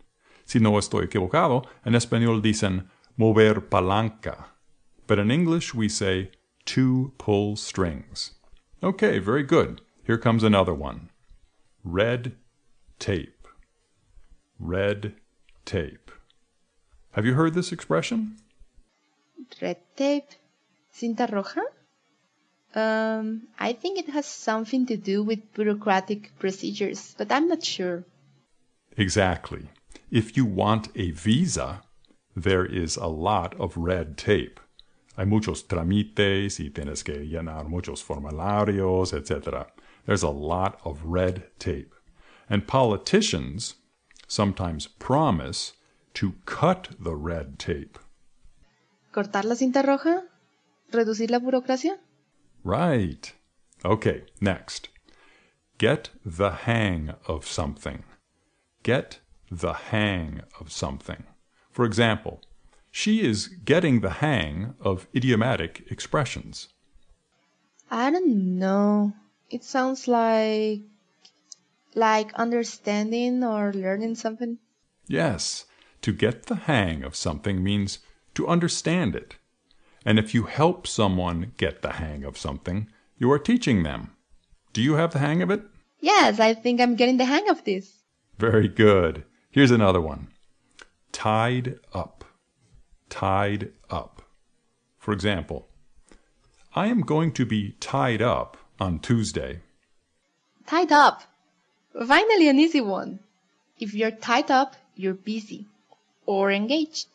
Si 0.46 0.58
no 0.58 0.78
estoy 0.78 1.04
equivocado, 1.04 1.66
en 1.86 1.96
español 1.96 2.42
dicen 2.42 2.90
mover 3.18 3.56
palanca. 3.60 4.46
But 5.06 5.20
in 5.20 5.30
English 5.30 5.74
we 5.74 5.90
say 5.90 6.32
to 6.68 7.12
pull 7.18 7.58
strings. 7.58 8.36
Okay, 8.82 9.20
very 9.20 9.44
good. 9.44 9.82
Here 10.06 10.18
comes 10.18 10.46
another 10.46 10.74
one. 10.74 11.10
Red 11.84 12.38
tape. 13.00 13.50
Red 14.58 15.16
tape. 15.66 16.10
Have 17.12 17.26
you 17.26 17.34
heard 17.34 17.54
this 17.54 17.74
expression? 17.74 18.38
Red 19.62 19.78
tape, 19.96 20.30
cinta 20.94 21.28
roja? 21.28 21.64
Um, 22.76 23.48
I 23.60 23.74
think 23.74 24.00
it 24.00 24.10
has 24.10 24.26
something 24.26 24.86
to 24.88 24.98
do 24.98 25.24
with 25.24 25.54
bureaucratic 25.54 26.38
procedures, 26.40 27.14
but 27.18 27.32
I'm 27.32 27.48
not 27.48 27.64
sure. 27.64 28.04
Exactly. 28.98 29.70
If 30.10 30.36
you 30.38 30.46
want 30.46 30.90
a 30.96 31.12
visa, 31.12 31.84
there 32.36 32.66
is 32.66 32.96
a 32.96 33.08
lot 33.08 33.60
of 33.60 33.78
red 33.78 34.18
tape. 34.18 34.60
Hay 35.16 35.26
muchos 35.26 35.64
trámites 35.64 36.60
y 36.60 36.70
tienes 36.70 37.04
que 37.04 37.14
llenar 37.14 37.68
muchos 37.68 38.02
formularios, 38.02 39.14
etc. 39.14 39.68
There's 40.06 40.24
a 40.24 40.30
lot 40.30 40.80
of 40.84 41.04
red 41.04 41.44
tape. 41.60 41.94
And 42.50 42.68
politicians 42.68 43.76
sometimes 44.28 44.88
promise 44.88 45.74
to 46.16 46.34
cut 46.46 46.90
the 47.00 47.16
red 47.16 47.60
tape. 47.60 48.00
¿Cortar 49.14 49.46
la 49.46 49.56
cinta 49.56 49.84
roja? 49.84 50.24
¿Reducir 50.92 51.30
la 51.30 51.38
burocracia? 51.38 52.00
Right. 52.64 53.28
Okay, 53.86 54.26
next. 54.42 54.90
Get 55.78 56.10
the 56.26 56.50
hang 56.66 57.14
of 57.28 57.46
something. 57.46 58.06
Get 58.82 59.20
the 59.52 59.74
hang 59.92 60.42
of 60.60 60.72
something. 60.72 61.26
For 61.72 61.86
example, 61.86 62.42
she 62.90 63.22
is 63.22 63.50
getting 63.64 64.02
the 64.02 64.16
hang 64.22 64.74
of 64.80 65.08
idiomatic 65.14 65.86
expressions. 65.92 66.70
I 67.92 68.10
don't 68.10 68.58
know. 68.58 69.14
It 69.52 69.64
sounds 69.64 70.08
like 70.08 70.82
like 71.94 72.34
understanding 72.34 73.44
or 73.44 73.72
learning 73.74 74.16
something. 74.16 74.58
Yes, 75.08 75.66
to 76.02 76.12
get 76.12 76.48
the 76.48 76.56
hang 76.56 77.04
of 77.04 77.16
something 77.16 77.64
means 77.64 78.00
to 78.36 78.48
understand 78.48 79.16
it. 79.16 79.36
And 80.06 80.20
if 80.20 80.34
you 80.34 80.44
help 80.44 80.86
someone 80.86 81.54
get 81.58 81.82
the 81.82 81.94
hang 81.94 82.24
of 82.24 82.38
something, 82.38 82.88
you 83.18 83.32
are 83.32 83.40
teaching 83.40 83.84
them. 83.84 84.12
Do 84.74 84.82
you 84.82 84.96
have 84.96 85.14
the 85.14 85.20
hang 85.20 85.42
of 85.42 85.50
it? 85.50 85.62
Yes, 86.00 86.40
I 86.40 86.54
think 86.54 86.82
I'm 86.82 86.96
getting 86.96 87.18
the 87.18 87.26
hang 87.26 87.50
of 87.50 87.64
this. 87.64 88.04
Very 88.38 88.68
good. 88.68 89.24
Here's 89.50 89.72
another 89.72 90.02
one. 90.02 90.28
Tied 91.12 91.80
up. 91.94 92.26
Tied 93.10 93.72
up. 93.90 94.24
For 94.98 95.14
example, 95.14 95.68
I 96.76 96.88
am 96.88 97.02
going 97.02 97.32
to 97.34 97.46
be 97.46 97.76
tied 97.80 98.22
up 98.22 98.58
on 98.80 99.00
Tuesday. 99.00 99.62
Tied 100.66 100.92
up. 100.92 101.22
Finally, 101.94 102.50
an 102.50 102.58
easy 102.58 102.82
one. 102.82 103.20
If 103.80 103.94
you're 103.94 104.12
tied 104.12 104.50
up, 104.50 104.76
you're 104.96 105.14
busy 105.14 105.68
or 106.26 106.52
engaged. 106.52 107.08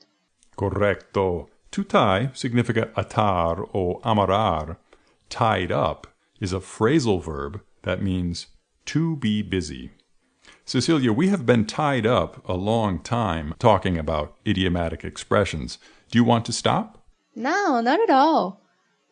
Correcto. 0.58 1.48
To 1.70 1.84
tie 1.84 2.30
significa 2.34 2.90
atar 2.96 3.60
o 3.72 4.00
amarrar. 4.02 4.78
Tied 5.28 5.70
up 5.70 6.08
is 6.40 6.52
a 6.52 6.58
phrasal 6.58 7.22
verb 7.22 7.60
that 7.82 8.02
means 8.02 8.48
to 8.86 9.14
be 9.16 9.40
busy. 9.40 9.92
Cecilia, 10.64 11.12
we 11.12 11.28
have 11.28 11.46
been 11.46 11.64
tied 11.64 12.06
up 12.06 12.42
a 12.48 12.54
long 12.54 12.98
time 12.98 13.54
talking 13.60 13.96
about 13.96 14.34
idiomatic 14.44 15.04
expressions. 15.04 15.78
Do 16.10 16.18
you 16.18 16.24
want 16.24 16.44
to 16.46 16.52
stop? 16.52 17.04
No, 17.36 17.80
not 17.80 18.00
at 18.00 18.10
all. 18.10 18.60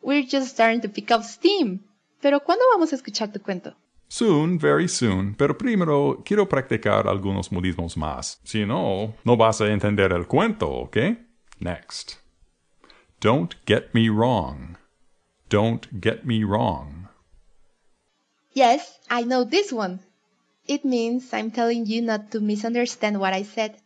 We're 0.02 0.26
just 0.26 0.48
starting 0.48 0.80
to 0.80 0.88
pick 0.88 1.12
up 1.12 1.22
steam. 1.22 1.84
Pero 2.20 2.40
¿cuándo 2.40 2.64
vamos 2.72 2.92
a 2.92 2.96
escuchar 2.96 3.32
tu 3.32 3.38
cuento? 3.38 3.74
Soon, 4.08 4.58
very 4.58 4.88
soon, 4.88 5.34
pero 5.34 5.56
primero 5.56 6.22
quiero 6.24 6.48
practicar 6.48 7.06
algunos 7.06 7.52
modismos 7.52 7.96
más. 7.96 8.40
Si 8.42 8.64
no, 8.64 9.14
no 9.24 9.36
vas 9.36 9.60
a 9.60 9.68
entender 9.68 10.12
el 10.12 10.26
cuento, 10.26 10.68
¿ok? 10.68 10.96
Next. 11.60 12.18
Don't 13.20 13.54
get 13.64 13.94
me 13.94 14.08
wrong. 14.08 14.76
Don't 15.48 16.00
get 16.00 16.26
me 16.26 16.44
wrong. 16.44 17.08
Yes, 18.52 18.98
I 19.10 19.22
know 19.22 19.44
this 19.44 19.72
one. 19.72 20.00
It 20.66 20.84
means 20.84 21.32
I'm 21.32 21.50
telling 21.50 21.86
you 21.86 22.02
not 22.02 22.30
to 22.32 22.40
misunderstand 22.40 23.20
what 23.20 23.32
I 23.32 23.42
said, 23.42 23.76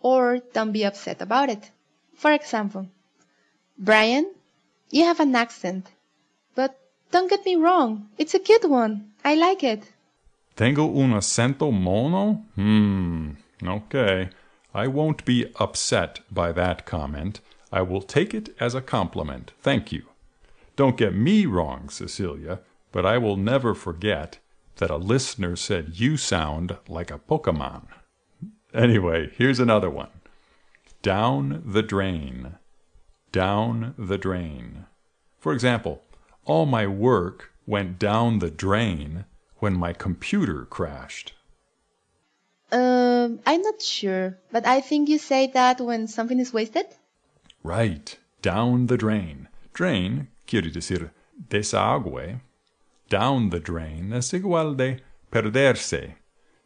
or 0.00 0.40
don't 0.52 0.72
be 0.72 0.84
upset 0.84 1.22
about 1.22 1.48
it. 1.48 1.70
For 2.14 2.32
example, 2.32 2.86
Brian, 3.78 4.30
you 4.90 5.04
have 5.04 5.20
an 5.20 5.34
accent, 5.34 5.86
but 6.54 6.78
don't 7.10 7.30
get 7.30 7.44
me 7.46 7.56
wrong, 7.56 8.08
it's 8.18 8.34
a 8.34 8.38
cute 8.38 8.68
one. 8.68 9.12
I 9.24 9.34
like 9.36 9.62
it. 9.64 9.82
Tengo 10.54 10.84
un 11.00 11.14
acento 11.14 11.72
mono? 11.72 12.44
Hmm, 12.54 13.30
okay. 13.64 14.28
I 14.74 14.86
won't 14.86 15.24
be 15.24 15.52
upset 15.58 16.20
by 16.30 16.52
that 16.52 16.86
comment. 16.86 17.40
I 17.72 17.82
will 17.82 18.02
take 18.02 18.34
it 18.34 18.54
as 18.60 18.74
a 18.74 18.80
compliment. 18.80 19.52
Thank 19.60 19.92
you. 19.92 20.04
Don't 20.76 20.96
get 20.96 21.14
me 21.14 21.46
wrong, 21.46 21.88
Cecilia, 21.88 22.60
but 22.92 23.04
I 23.04 23.18
will 23.18 23.36
never 23.36 23.74
forget 23.74 24.38
that 24.76 24.90
a 24.90 24.96
listener 24.96 25.56
said 25.56 26.00
you 26.00 26.16
sound 26.16 26.76
like 26.88 27.10
a 27.10 27.18
Pokemon. 27.18 27.86
Anyway, 28.72 29.30
here's 29.36 29.60
another 29.60 29.90
one. 29.90 30.10
Down 31.02 31.62
the 31.66 31.82
drain. 31.82 32.54
Down 33.32 33.94
the 33.98 34.18
drain. 34.18 34.86
For 35.38 35.52
example, 35.52 36.02
all 36.44 36.66
my 36.66 36.86
work 36.86 37.52
went 37.66 37.98
down 37.98 38.38
the 38.38 38.50
drain 38.50 39.24
when 39.58 39.74
my 39.74 39.92
computer 39.92 40.64
crashed. 40.64 41.34
Uh, 42.72 43.09
Um, 43.20 43.40
I'm 43.44 43.60
not 43.60 43.82
sure, 43.82 44.38
but 44.50 44.66
I 44.66 44.80
think 44.80 45.08
you 45.08 45.18
say 45.18 45.46
that 45.48 45.80
when 45.80 46.06
something 46.06 46.38
is 46.38 46.54
wasted? 46.54 46.86
Right. 47.62 48.18
Down 48.40 48.86
the 48.86 48.96
drain. 48.96 49.48
Drain 49.74 50.28
quiere 50.46 50.70
decir 50.70 51.10
desagüe. 51.48 52.40
Down 53.10 53.50
the 53.50 53.60
drain 53.60 54.12
es 54.14 54.32
igual 54.32 54.74
de 54.76 55.00
perderse. 55.30 56.14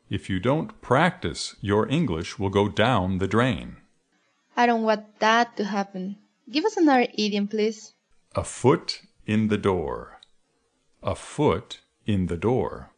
If 0.09 0.31
you 0.31 0.39
don't 0.39 0.81
practice, 0.81 1.57
your 1.61 1.89
English 1.89 2.39
will 2.39 2.51
go 2.51 2.69
down 2.69 3.19
the 3.19 3.27
drain. 3.27 3.79
I 4.57 4.67
don't 4.67 4.83
want 4.85 5.19
that 5.19 5.57
to 5.57 5.65
happen. 5.65 6.17
Give 6.49 6.65
us 6.65 6.77
another 6.77 7.09
idiom, 7.15 7.49
please. 7.49 7.95
A 8.37 8.45
foot 8.45 9.01
in 9.27 9.49
the 9.49 9.59
door. 9.59 10.21
A 11.03 11.17
foot 11.17 11.81
in 12.07 12.27
the 12.27 12.37
door. 12.37 12.91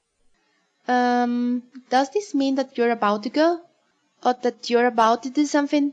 Um, 0.88 1.62
does 1.90 2.11
this 2.11 2.35
mean 2.35 2.55
that 2.57 2.76
you're 2.76 2.90
about 2.90 3.23
to 3.25 3.31
go? 3.31 3.61
Or 4.25 4.35
that 4.43 4.71
you're 4.71 4.87
about 4.87 5.23
to 5.25 5.31
do 5.31 5.47
something? 5.47 5.93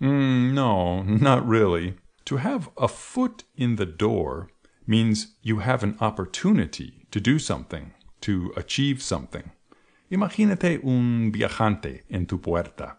Mm, 0.00 0.52
no, 0.52 1.02
not 1.02 1.46
really. 1.46 1.94
To 2.26 2.36
have 2.36 2.68
a 2.76 2.88
foot 2.88 3.44
in 3.56 3.76
the 3.76 3.86
door 3.86 4.50
means 4.86 5.34
you 5.42 5.58
have 5.58 5.82
an 5.82 5.96
opportunity 6.00 7.06
to 7.10 7.20
do 7.20 7.38
something, 7.38 7.92
to 8.20 8.52
achieve 8.56 9.02
something. 9.02 9.50
Imagínate 10.10 10.80
un 10.82 11.30
viajante 11.32 12.04
en 12.10 12.26
tu 12.26 12.38
puerta. 12.38 12.98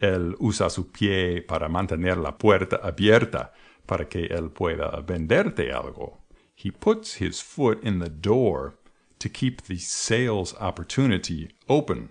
Él 0.00 0.34
usa 0.38 0.70
su 0.70 0.90
pie 0.90 1.40
para 1.40 1.68
mantener 1.68 2.16
la 2.16 2.32
puerta 2.32 2.76
abierta 2.82 3.52
para 3.86 4.08
que 4.08 4.26
él 4.26 4.50
pueda 4.50 5.00
venderte 5.00 5.72
algo. 5.72 6.18
He 6.54 6.70
puts 6.70 7.14
his 7.20 7.40
foot 7.40 7.82
in 7.82 7.98
the 7.98 8.08
door 8.08 8.74
to 9.24 9.30
keep 9.30 9.62
the 9.62 9.78
sales 9.78 10.54
opportunity 10.60 11.48
open. 11.66 12.10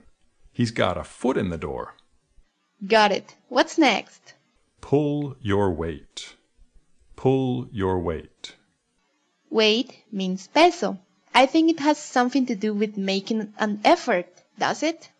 He's 0.51 0.71
got 0.71 0.97
a 0.97 1.03
foot 1.03 1.37
in 1.37 1.49
the 1.51 1.59
door. 1.59 1.93
Got 2.87 3.11
it. 3.11 3.35
What's 3.49 3.77
next? 3.77 4.33
Pull 4.81 5.35
your 5.39 5.69
weight. 5.69 6.33
Pull 7.15 7.67
your 7.71 7.99
weight. 7.99 8.55
Weight 9.51 10.03
means 10.11 10.47
peso. 10.47 10.97
I 11.35 11.45
think 11.45 11.69
it 11.69 11.79
has 11.81 11.99
something 11.99 12.47
to 12.47 12.55
do 12.55 12.73
with 12.73 12.97
making 12.97 13.53
an 13.59 13.81
effort, 13.85 14.25
does 14.57 14.81
it? 14.81 15.11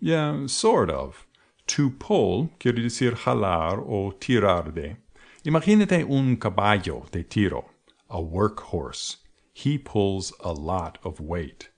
Yeah, 0.00 0.46
sort 0.46 0.88
of. 0.88 1.26
To 1.66 1.90
pull 1.90 2.48
quiere 2.58 2.80
decir 2.80 3.12
jalar 3.12 3.78
o 3.78 4.12
tirar 4.18 4.74
de. 4.74 4.96
Imagínate 5.44 6.02
un 6.08 6.38
caballo 6.38 7.04
de 7.12 7.24
tiro, 7.24 7.66
a 8.08 8.18
workhorse. 8.22 9.18
He 9.52 9.78
pulls 9.78 10.32
a 10.40 10.52
lot 10.52 10.98
of 11.04 11.20
weight. 11.20 11.70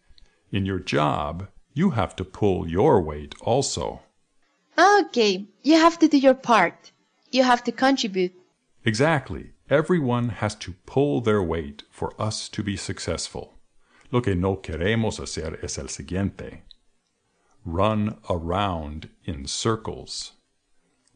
In 0.50 0.66
your 0.66 0.78
job, 0.78 1.48
you 1.74 1.90
have 1.90 2.14
to 2.16 2.24
pull 2.24 2.68
your 2.68 3.00
weight 3.00 3.34
also. 3.40 4.02
Okay, 4.78 5.46
you 5.62 5.74
have 5.74 5.98
to 5.98 6.08
do 6.08 6.18
your 6.18 6.34
part. 6.34 6.92
You 7.30 7.42
have 7.44 7.64
to 7.64 7.72
contribute. 7.72 8.34
Exactly. 8.84 9.52
Everyone 9.70 10.28
has 10.28 10.54
to 10.56 10.74
pull 10.84 11.20
their 11.20 11.42
weight 11.42 11.82
for 11.90 12.12
us 12.20 12.48
to 12.50 12.62
be 12.62 12.76
successful. 12.76 13.54
Lo 14.10 14.20
que 14.20 14.34
no 14.34 14.56
queremos 14.56 15.18
hacer 15.18 15.58
es 15.62 15.78
el 15.78 15.88
siguiente. 15.88 16.62
Run 17.64 18.18
around 18.28 19.08
in 19.24 19.46
circles. 19.46 20.32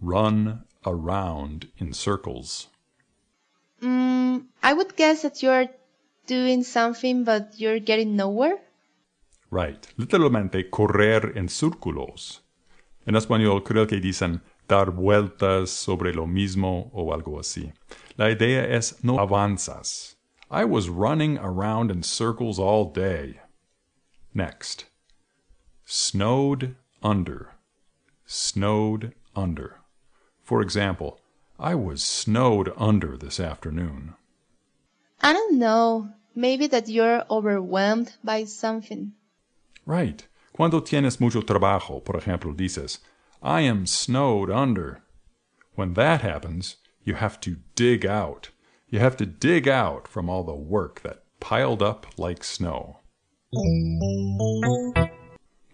Run 0.01 0.65
around 0.87 1.69
in 1.77 1.93
circles. 1.93 2.69
Mm, 3.83 4.47
I 4.63 4.73
would 4.73 4.97
guess 4.97 5.23
that 5.23 5.43
you're 5.43 5.69
doing 6.27 6.63
something 6.63 7.25
but 7.25 7.59
you're 7.59 7.81
getting 7.81 8.17
nowhere. 8.17 8.59
Right. 9.51 9.87
Literalmente 9.97 10.69
correr 10.71 11.37
en 11.37 11.49
círculos. 11.49 12.41
En 13.07 13.15
español 13.15 13.63
creo 13.63 13.87
que 13.87 14.01
dicen 14.01 14.43
dar 14.69 14.91
vueltas 14.91 15.71
sobre 15.71 16.13
lo 16.13 16.27
mismo 16.27 16.91
o 16.93 17.13
algo 17.13 17.39
así. 17.39 17.73
La 18.17 18.31
idea 18.31 18.65
es 18.65 19.05
no 19.05 19.19
avanzas. 19.21 20.17
I 20.51 20.65
was 20.65 20.89
running 20.89 21.39
around 21.39 21.91
in 21.91 22.03
circles 22.03 22.59
all 22.59 22.93
day. 22.93 23.41
Next. 24.35 24.87
Snowed 25.85 26.77
under. 27.03 27.55
Snowed 28.27 29.15
under. 29.35 29.81
For 30.43 30.61
example, 30.61 31.21
I 31.59 31.75
was 31.75 32.03
snowed 32.03 32.73
under 32.77 33.17
this 33.17 33.41
afternoon. 33.41 34.15
I 35.21 35.33
don't 35.33 35.59
know. 35.59 36.09
Maybe 36.35 36.67
that 36.67 36.89
you're 36.89 37.25
overwhelmed 37.31 38.13
by 38.23 38.45
something. 38.45 39.13
Right. 39.87 40.27
Cuando 40.53 40.81
tienes 40.81 41.21
mucho 41.21 41.43
trabajo, 41.43 42.05
por 42.05 42.17
ejemplo, 42.17 42.55
dices, 42.55 42.99
I 43.43 43.63
am 43.63 43.87
snowed 43.87 44.51
under. 44.51 45.03
When 45.75 45.95
that 45.95 46.23
happens, 46.23 46.77
you 47.05 47.15
have 47.15 47.41
to 47.41 47.57
dig 47.75 48.05
out. 48.05 48.51
You 48.89 48.99
have 48.99 49.17
to 49.19 49.27
dig 49.27 49.69
out 49.69 50.09
from 50.09 50.29
all 50.29 50.45
the 50.45 50.55
work 50.55 51.03
that 51.03 51.23
piled 51.41 51.83
up 51.83 52.07
like 52.19 52.43
snow. 52.45 53.01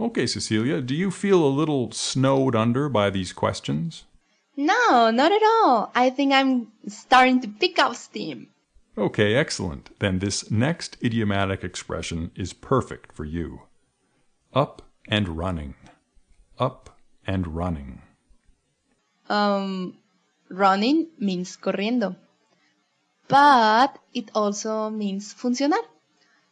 Okay, 0.01 0.27
Cecilia, 0.27 0.81
do 0.81 0.95
you 0.95 1.11
feel 1.11 1.45
a 1.45 1.49
little 1.49 1.93
snowed 1.93 2.57
under 2.57 2.89
by 2.89 3.11
these 3.11 3.33
questions? 3.33 4.05
No, 4.57 5.11
not 5.11 5.33
at 5.33 5.43
all. 5.43 5.91
I 5.95 6.11
think 6.11 6.33
I'm 6.33 6.69
starting 6.89 7.41
to 7.41 7.49
pick 7.49 7.79
up 7.79 7.97
steam. 7.97 8.49
Okay, 8.97 9.35
excellent. 9.35 9.99
Then 10.01 10.19
this 10.19 10.51
next 10.51 10.97
idiomatic 11.03 11.65
expression 11.65 12.31
is 12.35 12.53
perfect 12.53 13.13
for 13.13 13.25
you. 13.25 13.63
Up 14.53 14.83
and 15.09 15.29
running. 15.29 15.75
Up 16.59 16.99
and 17.27 17.57
running. 17.57 18.03
Um, 19.31 19.97
running 20.51 21.09
means 21.19 21.57
corriendo. 21.57 22.17
But 23.29 23.99
it 24.13 24.31
also 24.35 24.91
means 24.91 25.33
funcionar. 25.33 25.81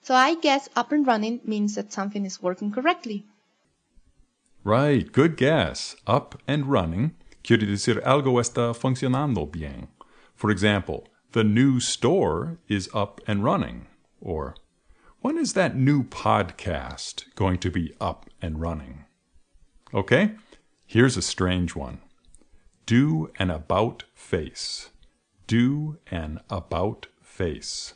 So 0.02 0.14
I 0.14 0.34
guess 0.34 0.68
up 0.74 0.92
and 0.92 1.06
running 1.06 1.40
means 1.44 1.74
that 1.74 1.92
something 1.92 2.24
is 2.24 2.42
working 2.42 2.72
correctly. 2.72 3.26
Right, 4.64 5.10
good 5.12 5.36
guess. 5.36 5.94
Up 6.06 6.40
and 6.48 6.66
running 6.66 7.12
quiere 7.44 7.66
decir 7.66 8.00
algo 8.02 8.40
está 8.40 8.74
funcionando 8.74 9.50
bien. 9.50 9.88
For 10.34 10.50
example, 10.50 11.06
the 11.32 11.44
new 11.44 11.80
store 11.80 12.58
is 12.68 12.88
up 12.92 13.20
and 13.26 13.44
running. 13.44 13.86
Or, 14.20 14.56
when 15.20 15.38
is 15.38 15.52
that 15.54 15.76
new 15.76 16.02
podcast 16.04 17.34
going 17.34 17.58
to 17.58 17.70
be 17.70 17.94
up 18.00 18.28
and 18.42 18.60
running? 18.60 19.04
Okay, 19.92 20.32
here's 20.86 21.16
a 21.16 21.22
strange 21.22 21.74
one. 21.74 22.00
Do 22.86 23.30
an 23.38 23.50
about 23.50 24.04
face. 24.14 24.90
Do 25.46 25.98
an 26.10 26.40
about 26.48 27.06
face. 27.22 27.94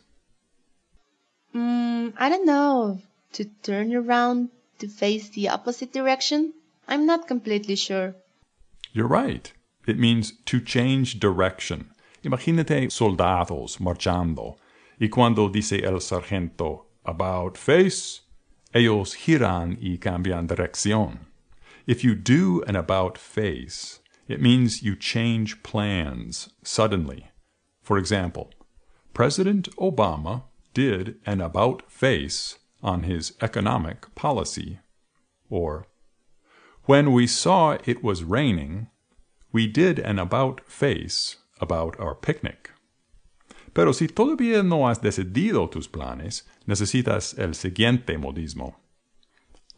Mm, 1.54 2.14
I 2.16 2.28
don't 2.28 2.46
know. 2.46 3.00
To 3.34 3.44
turn 3.62 3.94
around 3.94 4.50
to 4.78 4.88
face 4.88 5.28
the 5.28 5.48
opposite 5.48 5.92
direction? 5.92 6.52
I'm 6.86 7.06
not 7.06 7.26
completely 7.26 7.74
sure. 7.74 8.14
You're 8.92 9.08
right. 9.08 9.52
It 9.86 9.98
means 9.98 10.32
to 10.46 10.60
change 10.60 11.18
direction. 11.18 11.90
Imagínate 12.24 12.90
soldados 12.90 13.80
marchando. 13.80 14.56
Y 14.98 15.08
cuando 15.08 15.48
dice 15.48 15.84
el 15.84 16.00
sargento 16.00 16.86
about 17.04 17.56
face, 17.56 18.24
Ellos 18.74 19.14
giran 19.14 19.78
y 19.80 19.98
cambian 19.98 20.48
dirección. 20.48 21.26
If 21.86 22.02
you 22.02 22.16
do 22.16 22.64
an 22.66 22.74
about 22.74 23.16
face, 23.16 24.00
it 24.26 24.40
means 24.40 24.82
you 24.82 24.96
change 24.96 25.62
plans 25.62 26.48
suddenly. 26.64 27.28
For 27.82 27.98
example, 27.98 28.50
President 29.12 29.68
Obama 29.76 30.44
did 30.72 31.20
an 31.24 31.40
about 31.40 31.88
face 31.88 32.58
on 32.82 33.04
his 33.04 33.34
economic 33.40 34.12
policy. 34.16 34.80
Or, 35.48 35.86
when 36.86 37.12
we 37.12 37.28
saw 37.28 37.78
it 37.84 38.02
was 38.02 38.24
raining, 38.24 38.88
we 39.52 39.68
did 39.68 40.00
an 40.00 40.18
about 40.18 40.62
face 40.66 41.36
about 41.60 41.98
our 41.98 42.14
picnic. 42.14 42.70
Pero 43.72 43.92
si 43.92 44.06
todavía 44.06 44.62
no 44.62 44.88
has 44.88 45.00
decidido 45.00 45.68
tus 45.68 45.88
planes, 45.88 46.46
necesitas 46.66 47.36
el 47.38 47.54
siguiente 47.54 48.16
modismo. 48.18 48.76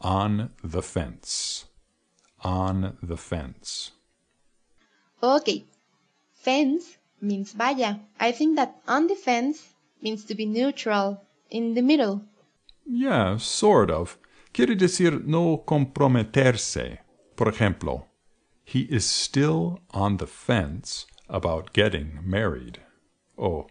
On 0.00 0.54
the 0.62 0.82
fence. 0.82 1.66
On 2.40 2.98
the 3.02 3.16
fence. 3.16 3.92
Okay. 5.22 5.64
Fence 6.34 6.98
means 7.20 7.54
valla. 7.54 8.00
I 8.20 8.32
think 8.32 8.56
that 8.56 8.76
on 8.86 9.06
the 9.06 9.16
fence 9.16 9.74
means 10.02 10.24
to 10.26 10.34
be 10.34 10.44
neutral, 10.44 11.22
in 11.50 11.74
the 11.74 11.82
middle. 11.82 12.22
Yeah, 12.84 13.38
sort 13.38 13.90
of. 13.90 14.18
Quiere 14.52 14.76
decir 14.76 15.24
no 15.24 15.64
comprometerse. 15.66 16.98
Por 17.34 17.48
ejemplo, 17.48 18.06
he 18.64 18.80
is 18.90 19.04
still 19.04 19.80
on 19.90 20.18
the 20.18 20.26
fence 20.26 21.06
about 21.28 21.72
getting 21.72 22.20
married. 22.24 22.80
Oh, 23.38 23.66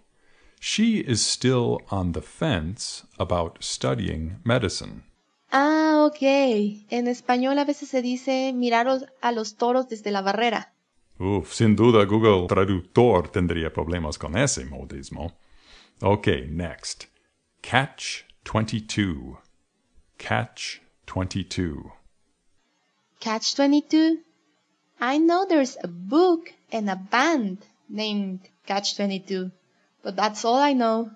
she 0.60 1.00
is 1.00 1.26
still 1.26 1.80
on 1.90 2.14
the 2.14 2.22
fence 2.22 3.06
about 3.20 3.64
studying 3.64 4.38
medicine. 4.44 5.04
Ah, 5.52 6.06
ok. 6.06 6.22
En 6.90 7.08
español 7.08 7.60
a 7.60 7.66
veces 7.66 7.90
se 7.90 8.02
dice 8.02 8.52
mirar 8.54 8.88
a 9.22 9.32
los 9.32 9.56
toros 9.56 9.88
desde 9.88 10.12
la 10.12 10.22
barrera. 10.22 10.74
Uf, 11.18 11.54
sin 11.54 11.76
duda 11.76 12.04
Google 12.06 12.48
Traductor 12.48 13.30
tendría 13.30 13.72
problemas 13.72 14.18
con 14.18 14.36
ese 14.36 14.66
modismo. 14.66 15.32
Okay, 16.02 16.48
next. 16.50 17.06
Catch 17.62 18.26
22. 18.44 19.38
Catch 20.18 20.82
22. 21.06 21.94
Catch 23.20 23.56
22? 23.56 24.24
I 25.00 25.18
know 25.18 25.46
there's 25.46 25.78
a 25.84 25.88
book 25.88 26.54
and 26.72 26.90
a 26.90 26.96
band 26.96 27.60
named 27.90 28.40
Catch 28.66 28.96
22. 28.96 29.52
But 30.04 30.16
that's 30.16 30.46
all 30.46 30.62
I 30.62 30.74
know. 30.74 31.12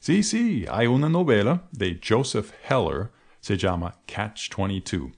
Sí, 0.00 0.22
sí, 0.22 0.66
hay 0.70 0.86
una 0.86 1.08
novela 1.08 1.62
de 1.72 1.98
Joseph 2.02 2.52
Heller, 2.68 3.10
se 3.40 3.56
llama 3.56 3.94
Catch 4.06 4.50
22. 4.50 5.12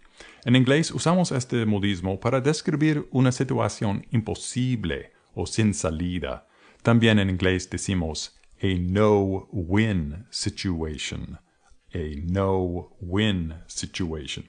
En 0.44 0.54
inglés 0.54 0.92
usamos 0.92 1.32
este 1.32 1.66
modismo 1.66 2.20
para 2.20 2.40
describir 2.40 3.08
una 3.10 3.32
situación 3.32 4.06
imposible 4.12 5.12
o 5.34 5.46
sin 5.46 5.74
salida. 5.74 6.46
También 6.82 7.18
en 7.18 7.30
inglés 7.30 7.68
decimos 7.68 8.36
a 8.62 8.66
no-win 8.78 10.26
situation. 10.30 11.38
A 11.92 11.98
no-win 12.30 13.54
situation. 13.66 14.44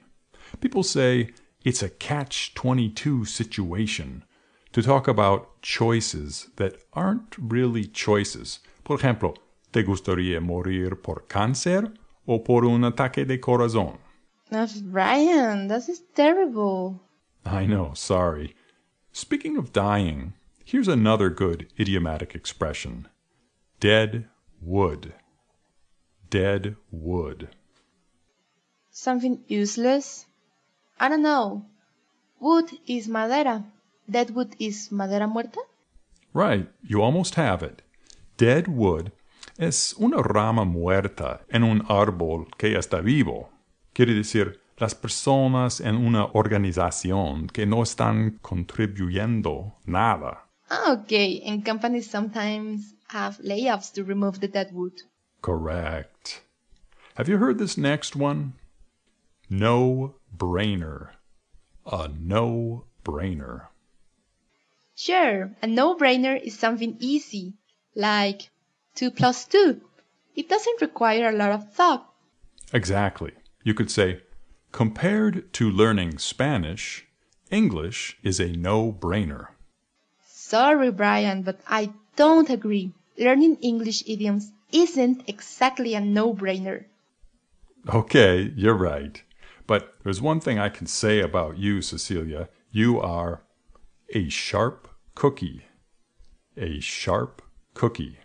People 0.59 0.83
say 0.83 1.33
it's 1.67 1.83
a 1.83 1.89
catch-22 1.89 3.27
situation 3.27 4.23
to 4.71 4.81
talk 4.81 5.05
about 5.05 5.61
choices 5.61 6.47
that 6.55 6.81
aren't 6.93 7.35
really 7.37 7.85
choices. 7.85 8.61
Por 8.85 8.99
ejemplo, 8.99 9.35
¿te 9.73 9.83
gustaría 9.83 10.39
morir 10.39 10.95
por 11.03 11.25
cáncer 11.27 11.91
o 12.25 12.39
por 12.39 12.63
un 12.63 12.85
ataque 12.85 13.25
de 13.25 13.39
corazón? 13.39 13.97
Uh, 14.49 14.65
Brian, 14.83 15.67
this 15.67 15.89
is 15.89 16.03
terrible. 16.15 17.01
I 17.45 17.65
know, 17.65 17.91
sorry. 17.93 18.55
Speaking 19.11 19.57
of 19.57 19.73
dying, 19.73 20.35
here's 20.63 20.87
another 20.87 21.29
good 21.29 21.67
idiomatic 21.77 22.33
expression. 22.33 23.09
Dead 23.81 24.29
wood. 24.61 25.15
Dead 26.29 26.77
wood. 26.91 27.49
Something 28.89 29.43
useless? 29.49 30.26
I 30.99 31.09
don't 31.09 31.21
know. 31.21 31.65
Wood 32.39 32.71
is 32.87 33.07
madera. 33.07 33.63
Dead 34.09 34.31
wood 34.31 34.55
is 34.59 34.91
madera 34.91 35.27
muerta? 35.27 35.59
Right, 36.33 36.67
you 36.83 37.01
almost 37.01 37.35
have 37.35 37.63
it. 37.63 37.81
Dead 38.37 38.67
wood 38.67 39.11
es 39.57 39.93
una 39.97 40.17
rama 40.21 40.65
muerta 40.65 41.41
en 41.49 41.63
un 41.63 41.83
árbol 41.89 42.47
que 42.57 42.71
ya 42.71 42.79
está 42.79 43.01
vivo. 43.01 43.49
Quiere 43.93 44.13
decir, 44.13 44.59
las 44.77 44.93
personas 44.93 45.81
en 45.81 45.95
una 45.95 46.25
organización 46.33 47.47
que 47.47 47.65
no 47.65 47.81
están 47.81 48.37
contribuyendo 48.41 49.73
nada. 49.85 50.45
Ah, 50.69 50.93
okay. 50.93 51.41
And 51.45 51.65
companies 51.65 52.09
sometimes 52.09 52.93
have 53.07 53.39
layoffs 53.41 53.91
to 53.93 54.03
remove 54.03 54.39
the 54.39 54.47
dead 54.47 54.71
wood. 54.73 55.01
Correct. 55.41 56.41
Have 57.15 57.27
you 57.27 57.37
heard 57.37 57.57
this 57.57 57.77
next 57.77 58.15
one? 58.15 58.53
No 59.49 60.15
brainer. 60.35 61.11
A 61.85 62.09
no 62.09 62.85
brainer. 63.03 63.67
Sure, 64.99 65.55
a 65.61 65.67
no-brainer 65.67 66.41
is 66.41 66.57
something 66.57 66.97
easy, 66.99 67.53
like 67.93 68.49
2 68.95 69.11
plus 69.11 69.45
2. 69.45 69.79
It 70.35 70.49
doesn't 70.49 70.81
require 70.81 71.29
a 71.29 71.37
lot 71.37 71.51
of 71.51 71.71
thought. 71.71 72.11
Exactly. 72.73 73.33
You 73.63 73.75
could 73.75 73.91
say, 73.91 74.21
compared 74.71 75.53
to 75.53 75.69
learning 75.69 76.17
Spanish, 76.17 77.05
English 77.51 78.17
is 78.23 78.39
a 78.39 78.57
no-brainer. 78.57 79.49
Sorry, 80.25 80.89
Brian, 80.89 81.43
but 81.43 81.59
I 81.67 81.93
don't 82.15 82.49
agree. 82.49 82.91
Learning 83.19 83.57
English 83.61 84.03
idioms 84.07 84.51
isn't 84.71 85.29
exactly 85.29 85.93
a 85.93 86.01
no-brainer. 86.01 86.85
Okay, 87.87 88.51
you're 88.55 88.73
right. 88.73 89.21
But 89.67 89.95
there's 90.03 90.21
one 90.21 90.39
thing 90.39 90.57
I 90.57 90.69
can 90.69 90.87
say 90.87 91.19
about 91.19 91.57
you, 91.57 91.81
Cecilia. 91.81 92.49
You 92.71 93.01
are 93.01 93.43
a 94.15 94.29
sharp 94.29 94.87
cookie. 95.13 95.65
A 96.55 96.79
sharp 96.79 97.41
cookie. 97.73 98.17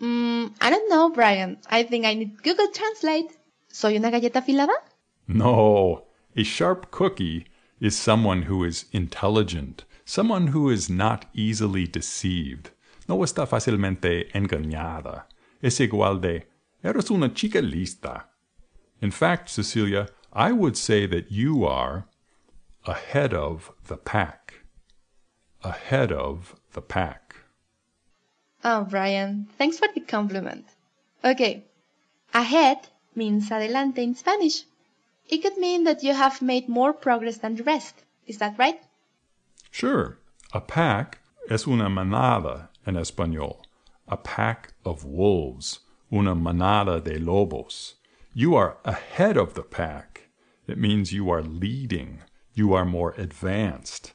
Mm, 0.00 0.52
I 0.60 0.68
don't 0.68 0.90
know, 0.90 1.10
Brian. 1.10 1.58
I 1.70 1.84
think 1.84 2.04
I 2.04 2.14
need 2.14 2.42
Google 2.42 2.68
Translate. 2.68 3.30
¿Soy 3.68 3.96
una 3.96 4.10
galleta 4.10 4.40
afilada? 4.40 4.74
No, 5.28 6.06
a 6.36 6.42
sharp 6.42 6.90
cookie 6.90 7.46
is 7.80 7.96
someone 7.96 8.42
who 8.42 8.64
is 8.64 8.86
intelligent, 8.92 9.84
someone 10.04 10.48
who 10.48 10.70
is 10.70 10.90
not 10.90 11.26
easily 11.34 11.86
deceived. 11.86 12.70
No 13.08 13.18
está 13.18 13.46
fácilmente 13.46 14.30
engañada. 14.32 15.26
Es 15.62 15.80
igual 15.80 16.20
de, 16.20 16.46
eres 16.82 17.10
una 17.10 17.32
chica 17.32 17.60
lista. 17.60 18.28
In 19.00 19.10
fact, 19.10 19.48
Cecilia, 19.48 20.08
I 20.32 20.52
would 20.52 20.76
say 20.76 21.06
that 21.06 21.32
you 21.32 21.64
are 21.64 22.06
ahead 22.84 23.32
of 23.34 23.72
the 23.86 23.96
pack. 23.96 24.54
Ahead 25.62 26.12
of 26.12 26.54
the 26.72 26.82
pack. 26.82 27.36
Oh, 28.62 28.84
Brian, 28.84 29.48
thanks 29.58 29.78
for 29.78 29.88
the 29.94 30.00
compliment. 30.00 30.66
Okay, 31.24 31.64
ahead 32.34 32.78
means 33.14 33.50
adelante 33.50 34.02
in 34.02 34.14
Spanish. 34.14 34.64
It 35.28 35.42
could 35.42 35.56
mean 35.56 35.84
that 35.84 36.02
you 36.02 36.14
have 36.14 36.42
made 36.42 36.68
more 36.68 36.92
progress 36.92 37.38
than 37.38 37.56
the 37.56 37.64
rest. 37.64 37.94
Is 38.26 38.38
that 38.38 38.58
right? 38.58 38.80
Sure. 39.70 40.18
A 40.52 40.60
pack 40.60 41.18
es 41.50 41.66
una 41.66 41.88
manada 41.88 42.68
en 42.86 42.94
español. 42.94 43.58
A 44.08 44.16
pack 44.16 44.74
of 44.84 45.04
wolves. 45.04 45.80
Una 46.12 46.34
manada 46.34 47.00
de 47.02 47.18
lobos. 47.18 47.94
You 48.32 48.54
are 48.54 48.76
ahead 48.84 49.36
of 49.36 49.54
the 49.54 49.62
pack. 49.62 50.15
It 50.66 50.78
means 50.78 51.12
you 51.12 51.30
are 51.30 51.42
leading. 51.42 52.22
You 52.54 52.74
are 52.74 52.84
more 52.84 53.14
advanced. 53.16 54.12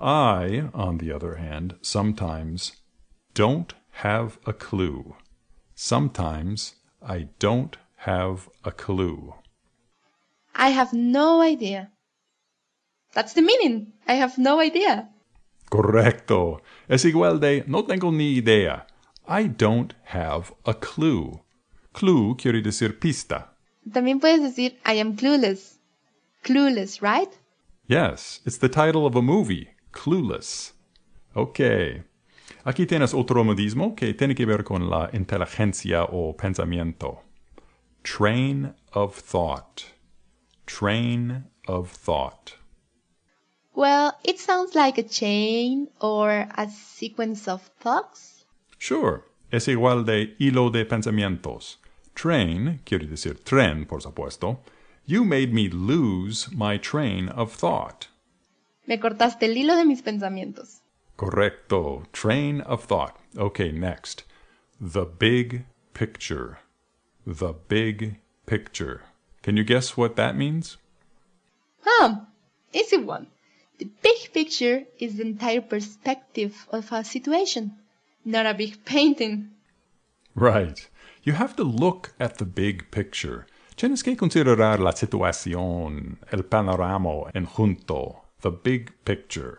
I, 0.00 0.68
on 0.72 0.98
the 0.98 1.12
other 1.12 1.36
hand, 1.36 1.74
sometimes 1.82 2.72
don't 3.34 3.74
have 3.92 4.38
a 4.46 4.52
clue. 4.52 5.16
Sometimes 5.74 6.76
I 7.02 7.28
don't 7.38 7.76
have 7.96 8.48
a 8.64 8.70
clue. 8.70 9.34
I 10.54 10.70
have 10.70 10.92
no 10.92 11.40
idea. 11.40 11.90
That's 13.12 13.34
the 13.34 13.42
meaning. 13.42 13.92
I 14.06 14.14
have 14.14 14.38
no 14.38 14.60
idea. 14.60 15.08
Correcto. 15.70 16.60
Es 16.88 17.04
igual 17.04 17.40
de 17.40 17.64
no 17.66 17.82
tengo 17.82 18.10
ni 18.10 18.36
idea. 18.36 18.86
I 19.26 19.48
don't 19.48 19.94
have 20.04 20.52
a 20.64 20.74
clue. 20.74 21.40
Clue 21.92 22.36
quiere 22.36 22.62
decir 22.62 22.98
pista. 23.00 23.56
También 23.88 24.20
puedes 24.20 24.40
decir 24.42 24.78
I 24.84 25.00
am 25.00 25.16
clueless. 25.16 25.79
Clueless, 26.44 27.02
right? 27.02 27.38
Yes, 27.86 28.40
it's 28.46 28.58
the 28.58 28.68
title 28.68 29.06
of 29.06 29.16
a 29.16 29.22
movie, 29.22 29.70
Clueless. 29.92 30.72
Ok. 31.34 31.60
Aquí 32.64 32.86
tienes 32.86 33.14
otro 33.14 33.44
modismo 33.44 33.96
que 33.96 34.14
tiene 34.14 34.34
que 34.34 34.46
ver 34.46 34.64
con 34.64 34.88
la 34.88 35.10
inteligencia 35.12 36.04
o 36.04 36.36
pensamiento. 36.36 37.20
Train 38.02 38.74
of 38.92 39.16
thought. 39.16 39.84
Train 40.66 41.44
of 41.66 41.90
thought. 41.90 42.56
Well, 43.74 44.12
it 44.24 44.38
sounds 44.38 44.74
like 44.74 44.98
a 44.98 45.02
chain 45.02 45.88
or 46.00 46.48
a 46.56 46.68
sequence 46.68 47.48
of 47.48 47.62
thoughts. 47.80 48.44
Sure, 48.78 49.24
es 49.50 49.68
igual 49.68 50.04
de 50.04 50.34
hilo 50.38 50.70
de 50.70 50.84
pensamientos. 50.84 51.78
Train, 52.14 52.80
quiere 52.84 53.06
decir 53.06 53.42
tren, 53.44 53.86
por 53.86 54.00
supuesto. 54.00 54.60
You 55.06 55.24
made 55.24 55.52
me 55.52 55.68
lose 55.68 56.50
my 56.52 56.76
train 56.76 57.28
of 57.28 57.52
thought. 57.52 58.08
Me 58.86 58.96
cortaste 58.96 59.42
el 59.42 59.54
hilo 59.54 59.76
de 59.76 59.84
mis 59.84 60.02
pensamientos. 60.02 60.80
Correcto. 61.16 62.04
Train 62.12 62.60
of 62.62 62.84
thought. 62.84 63.16
Okay, 63.36 63.72
next. 63.72 64.24
The 64.80 65.04
big 65.04 65.64
picture. 65.94 66.58
The 67.26 67.52
big 67.52 68.16
picture. 68.46 69.02
Can 69.42 69.56
you 69.56 69.64
guess 69.64 69.96
what 69.96 70.16
that 70.16 70.36
means? 70.36 70.76
Ah, 71.86 72.26
easy 72.72 72.96
one. 72.96 73.26
The 73.78 73.88
big 74.02 74.32
picture 74.32 74.84
is 74.98 75.16
the 75.16 75.22
entire 75.22 75.60
perspective 75.60 76.66
of 76.70 76.92
a 76.92 77.04
situation, 77.04 77.72
not 78.24 78.46
a 78.46 78.54
big 78.54 78.84
painting. 78.84 79.50
Right. 80.34 80.88
You 81.22 81.32
have 81.34 81.56
to 81.56 81.64
look 81.64 82.12
at 82.18 82.38
the 82.38 82.44
big 82.44 82.90
picture. 82.90 83.46
Tienes 83.80 84.02
que 84.02 84.14
considerar 84.14 84.78
la 84.78 84.92
situación, 84.92 86.18
el 86.30 86.44
panorama 86.44 87.30
en 87.32 87.46
junto, 87.46 88.26
the 88.42 88.50
big 88.50 88.92
picture. 89.06 89.56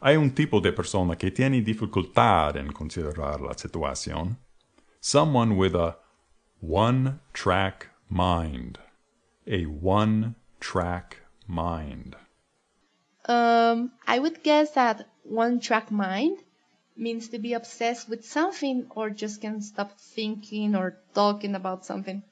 Hay 0.00 0.16
un 0.16 0.30
tipo 0.30 0.58
de 0.62 0.72
persona 0.72 1.16
que 1.16 1.30
tiene 1.30 1.60
dificultad 1.60 2.56
en 2.56 2.72
considerar 2.72 3.42
la 3.42 3.52
situación. 3.52 4.38
Someone 5.00 5.54
with 5.54 5.74
a 5.74 5.98
one-track 6.62 7.90
mind. 8.08 8.78
A 9.46 9.66
one-track 9.66 11.18
mind. 11.46 12.16
Um, 13.28 13.92
I 14.06 14.18
would 14.18 14.42
guess 14.42 14.70
that 14.70 15.10
one 15.24 15.60
track 15.60 15.90
mind 15.90 16.38
means 16.96 17.28
to 17.28 17.38
be 17.38 17.52
obsessed 17.52 18.08
with 18.08 18.24
something 18.24 18.86
or 18.96 19.10
just 19.10 19.42
can't 19.42 19.62
stop 19.62 20.00
thinking 20.00 20.74
or 20.74 21.02
talking 21.12 21.54
about 21.54 21.84
something. 21.84 22.22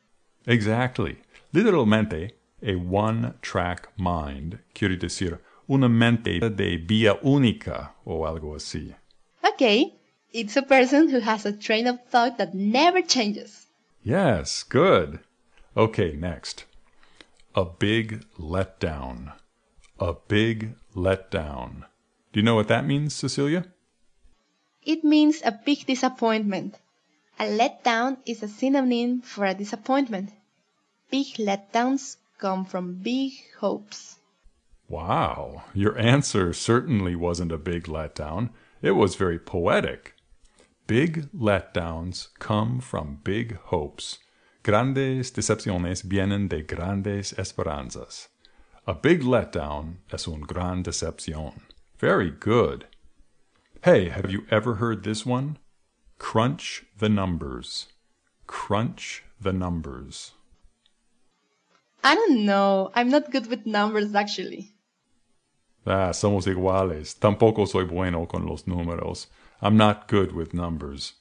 Exactly. 0.46 1.18
Literalmente, 1.53 2.33
a 2.62 2.74
one-track 2.76 3.88
mind 3.96 4.59
quiere 4.74 4.96
decir 4.96 5.38
una 5.68 5.88
mente 5.88 6.40
de 6.40 6.76
vía 6.79 7.18
única 7.22 7.92
o 8.05 8.26
algo 8.26 8.55
así. 8.55 8.94
Okay, 9.44 9.94
it's 10.33 10.57
a 10.57 10.62
person 10.62 11.09
who 11.09 11.20
has 11.20 11.46
a 11.46 11.53
train 11.53 11.87
of 11.87 11.98
thought 12.09 12.38
that 12.38 12.55
never 12.55 13.03
changes. 13.03 13.66
Yes, 14.03 14.62
good. 14.62 15.20
Okay, 15.76 16.16
next. 16.16 16.64
A 17.55 17.64
big 17.64 18.24
letdown. 18.38 19.33
A 19.98 20.14
big 20.14 20.74
letdown. 20.94 21.85
Do 22.33 22.40
you 22.40 22.42
know 22.42 22.55
what 22.55 22.68
that 22.68 22.87
means, 22.87 23.14
Cecilia? 23.14 23.66
It 24.83 25.05
means 25.05 25.42
a 25.44 25.53
big 25.53 25.87
disappointment. 25.87 26.79
A 27.40 27.44
letdown 27.44 28.18
is 28.26 28.42
a 28.42 28.48
synonym 28.48 29.22
for 29.22 29.46
a 29.46 29.55
disappointment. 29.55 30.31
Big 31.11 31.38
letdowns 31.38 32.18
come 32.37 32.66
from 32.66 33.00
big 33.03 33.33
hopes. 33.61 34.18
Wow, 34.90 35.62
your 35.72 35.98
answer 35.98 36.53
certainly 36.53 37.16
wasn't 37.16 37.50
a 37.50 37.57
big 37.57 37.85
letdown. 37.85 38.50
It 38.83 38.90
was 38.90 39.14
very 39.14 39.38
poetic. 39.38 40.12
Big 40.87 41.33
letdowns 41.33 42.29
come 42.38 42.79
from 42.79 43.20
big 43.24 43.57
hopes. 43.57 44.18
Grandes 44.62 45.31
decepciones 45.31 46.03
vienen 46.03 46.50
de 46.50 46.61
grandes 46.62 47.33
esperanzas. 47.38 48.29
A 48.87 48.92
big 48.92 49.22
letdown 49.22 50.00
es 50.12 50.29
un 50.29 50.42
gran 50.42 50.83
decepción. 50.83 51.62
Very 51.98 52.31
good. 52.31 52.85
Hey, 53.83 54.11
have 54.11 54.31
you 54.31 54.44
ever 54.50 54.74
heard 54.74 55.05
this 55.05 55.24
one? 55.24 55.57
Crunch 56.20 56.85
the 56.98 57.09
numbers. 57.09 57.88
Crunch 58.46 59.24
the 59.40 59.52
numbers. 59.52 60.33
I 62.04 62.14
don't 62.14 62.44
know. 62.44 62.92
I'm 62.94 63.09
not 63.09 63.33
good 63.33 63.48
with 63.48 63.66
numbers 63.66 64.14
actually. 64.14 64.74
Ah, 65.87 66.12
somos 66.12 66.46
iguales. 66.46 67.18
Tampoco 67.18 67.66
soy 67.66 67.85
bueno 67.85 68.26
con 68.26 68.46
los 68.46 68.64
números. 68.64 69.26
I'm 69.61 69.76
not 69.76 70.09
good 70.09 70.33
with 70.33 70.54
numbers. 70.54 71.14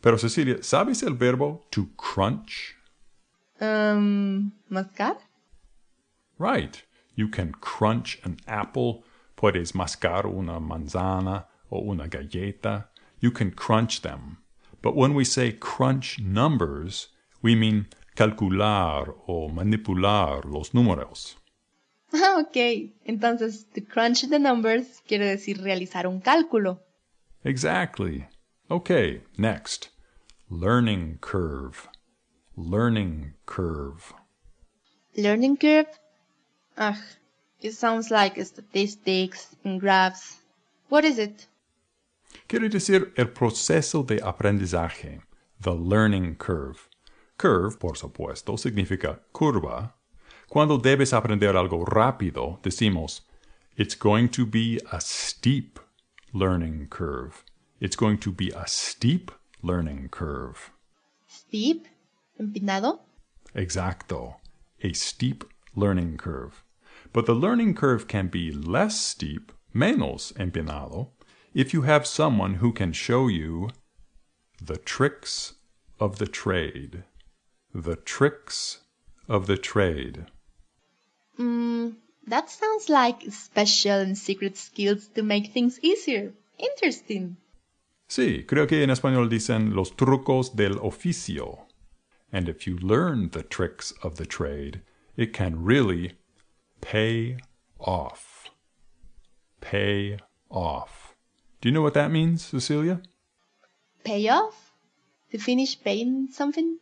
Pero 0.00 0.16
Cecilia, 0.16 0.62
¿sabes 0.62 1.02
el 1.02 1.14
verbo 1.14 1.64
to 1.72 1.88
crunch? 1.98 2.76
Um, 3.60 4.52
mascar? 4.70 5.16
Right. 6.38 6.82
You 7.16 7.28
can 7.28 7.52
crunch 7.60 8.20
an 8.24 8.38
apple. 8.46 9.04
Puedes 9.36 9.74
mascar 9.74 10.24
una 10.26 10.60
manzana 10.60 11.46
o 11.70 11.80
una 11.80 12.08
galleta. 12.08 12.86
You 13.20 13.30
can 13.30 13.50
crunch 13.50 14.02
them. 14.02 14.38
But 14.84 14.96
when 14.96 15.14
we 15.14 15.24
say 15.24 15.50
crunch 15.50 16.18
numbers, 16.20 17.08
we 17.40 17.54
mean 17.54 17.86
calcular 18.16 19.14
o 19.26 19.48
manipular 19.48 20.44
los 20.44 20.74
números. 20.74 21.36
Ah, 22.12 22.40
ok. 22.40 22.92
Entonces, 23.06 23.64
to 23.72 23.80
crunch 23.80 24.28
the 24.28 24.38
numbers 24.38 25.00
quiere 25.08 25.24
decir 25.24 25.62
realizar 25.62 26.06
un 26.06 26.20
cálculo. 26.20 26.80
Exactly. 27.44 28.26
Okay, 28.70 29.22
next. 29.38 29.88
Learning 30.50 31.16
curve. 31.22 31.88
Learning 32.54 33.32
curve. 33.46 34.12
Learning 35.16 35.56
curve? 35.56 35.98
Ah, 36.76 37.00
it 37.62 37.72
sounds 37.72 38.10
like 38.10 38.36
statistics 38.44 39.56
and 39.64 39.80
graphs. 39.80 40.42
What 40.90 41.06
is 41.06 41.18
it? 41.18 41.46
Quiere 42.46 42.68
decir 42.68 43.12
el 43.16 43.28
proceso 43.30 44.02
de 44.02 44.20
aprendizaje, 44.22 45.22
the 45.60 45.74
learning 45.74 46.36
curve. 46.36 46.90
Curve, 47.38 47.78
por 47.78 47.96
supuesto, 47.96 48.58
significa 48.58 49.20
curva. 49.32 49.94
Cuando 50.48 50.76
debes 50.78 51.12
aprender 51.14 51.56
algo 51.56 51.86
rápido, 51.86 52.60
decimos, 52.62 53.22
it's 53.76 53.94
going 53.94 54.28
to 54.28 54.44
be 54.44 54.78
a 54.92 55.00
steep 55.00 55.80
learning 56.34 56.88
curve. 56.88 57.44
It's 57.80 57.96
going 57.96 58.18
to 58.18 58.30
be 58.30 58.50
a 58.50 58.66
steep 58.66 59.30
learning 59.62 60.10
curve. 60.10 60.70
Steep? 61.26 61.88
Empinado? 62.38 63.00
Exacto. 63.54 64.36
A 64.82 64.92
steep 64.92 65.44
learning 65.74 66.18
curve. 66.18 66.62
But 67.12 67.24
the 67.24 67.34
learning 67.34 67.74
curve 67.74 68.06
can 68.06 68.28
be 68.28 68.52
less 68.52 69.00
steep, 69.00 69.50
menos 69.74 70.32
empinado, 70.34 71.08
if 71.54 71.72
you 71.72 71.82
have 71.82 72.06
someone 72.06 72.54
who 72.54 72.72
can 72.72 72.92
show 72.92 73.28
you 73.28 73.70
the 74.60 74.76
tricks 74.76 75.54
of 76.00 76.18
the 76.18 76.26
trade. 76.26 77.04
The 77.72 77.96
tricks 77.96 78.80
of 79.28 79.46
the 79.46 79.56
trade. 79.56 80.26
Mm, 81.38 81.94
that 82.26 82.50
sounds 82.50 82.88
like 82.88 83.22
special 83.30 83.98
and 84.00 84.16
secret 84.16 84.56
skills 84.56 85.08
to 85.14 85.22
make 85.22 85.52
things 85.52 85.78
easier. 85.82 86.32
Interesting. 86.58 87.36
Sí, 88.08 88.44
creo 88.46 88.66
que 88.68 88.82
en 88.82 88.90
español 88.90 89.28
dicen 89.28 89.74
los 89.74 89.90
trucos 89.96 90.54
del 90.54 90.78
oficio. 90.78 91.66
And 92.32 92.48
if 92.48 92.66
you 92.66 92.76
learn 92.78 93.30
the 93.30 93.42
tricks 93.42 93.92
of 94.02 94.16
the 94.16 94.26
trade, 94.26 94.82
it 95.16 95.32
can 95.32 95.64
really 95.64 96.12
pay 96.80 97.38
off. 97.78 98.50
Pay 99.60 100.18
off. 100.50 101.03
Do 101.64 101.70
you 101.70 101.72
know 101.72 101.80
what 101.80 101.94
that 101.94 102.10
means, 102.10 102.42
Cecilia? 102.42 103.00
Pay 104.04 104.28
off? 104.28 104.74
To 105.32 105.38
finish 105.38 105.82
paying 105.82 106.28
something? 106.30 106.78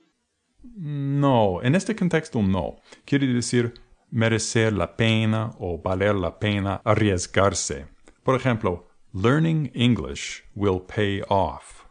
No, 0.76 1.60
en 1.62 1.76
este 1.76 1.94
contexto 1.94 2.42
no. 2.42 2.80
Quiere 3.06 3.28
decir 3.28 3.74
merecer 4.10 4.72
la 4.72 4.96
pena 4.96 5.54
o 5.60 5.78
valer 5.78 6.16
la 6.16 6.40
pena 6.40 6.82
arriesgarse. 6.84 7.86
Por 8.24 8.34
ejemplo, 8.34 8.88
learning 9.14 9.70
English 9.72 10.42
will 10.56 10.80
pay 10.80 11.22
off. 11.28 11.84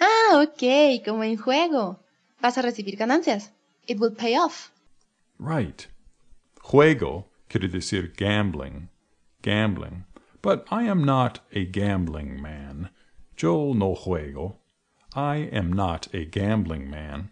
Ah, 0.00 0.42
ok, 0.42 1.04
como 1.04 1.22
en 1.22 1.36
juego. 1.36 2.02
Vas 2.40 2.56
a 2.56 2.62
recibir 2.62 2.96
ganancias. 2.96 3.52
It 3.86 4.00
will 4.00 4.14
pay 4.16 4.38
off. 4.38 4.70
Right. 5.38 5.86
Juego 6.62 7.26
quiere 7.50 7.68
decir 7.68 8.14
gambling. 8.16 8.88
Gambling. 9.42 10.06
But 10.42 10.66
I 10.70 10.84
am 10.84 11.04
not 11.04 11.40
a 11.52 11.64
gambling 11.64 12.40
man. 12.40 12.90
Yo 13.36 13.72
no 13.72 13.94
juego. 13.94 14.56
I 15.14 15.36
am 15.52 15.72
not 15.72 16.08
a 16.14 16.24
gambling 16.24 16.88
man. 16.88 17.30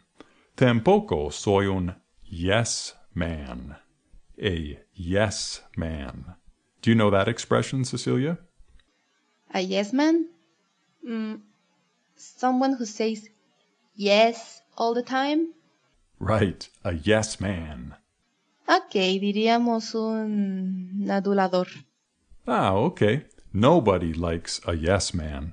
Tampoco 0.56 1.30
soy 1.32 1.70
un 1.70 1.94
yes 2.24 2.94
man. 3.14 3.76
A 4.42 4.78
yes 4.94 5.62
man. 5.76 6.34
Do 6.82 6.90
you 6.90 6.96
know 6.96 7.10
that 7.10 7.28
expression, 7.28 7.84
Cecilia? 7.84 8.38
A 9.52 9.60
yes 9.60 9.92
man? 9.92 10.28
Mm, 11.08 11.40
someone 12.16 12.74
who 12.74 12.84
says 12.84 13.28
yes 13.94 14.60
all 14.76 14.94
the 14.94 15.02
time? 15.02 15.54
Right, 16.20 16.68
a 16.84 16.92
yes 16.92 17.40
man. 17.40 17.94
Ok, 18.68 18.92
diríamos 19.20 19.94
un 19.94 21.08
adulador. 21.10 21.68
Ah, 22.50 22.72
okay. 22.72 23.24
Nobody 23.52 24.14
likes 24.14 24.58
a 24.66 24.74
yes 24.74 25.12
man. 25.12 25.52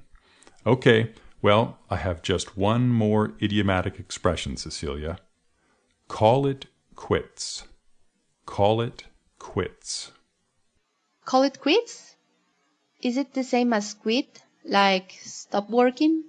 Okay, 0.65 1.12
well, 1.41 1.77
I 1.89 1.97
have 1.97 2.21
just 2.21 2.58
one 2.58 2.88
more 2.88 3.34
idiomatic 3.41 3.99
expression, 3.99 4.55
Cecilia. 4.55 5.17
Call 6.08 6.47
it 6.47 6.67
quits. 6.95 7.65
Call 8.45 8.79
it 8.79 9.03
quits. 9.39 10.13
Call 11.25 11.43
it 11.43 11.60
quits? 11.60 12.15
Is 13.01 13.17
it 13.17 13.34
the 13.34 13.43
same 13.43 13.73
as 13.73 13.93
quit, 13.93 14.43
like 14.63 15.19
stop 15.21 15.69
working? 15.69 16.23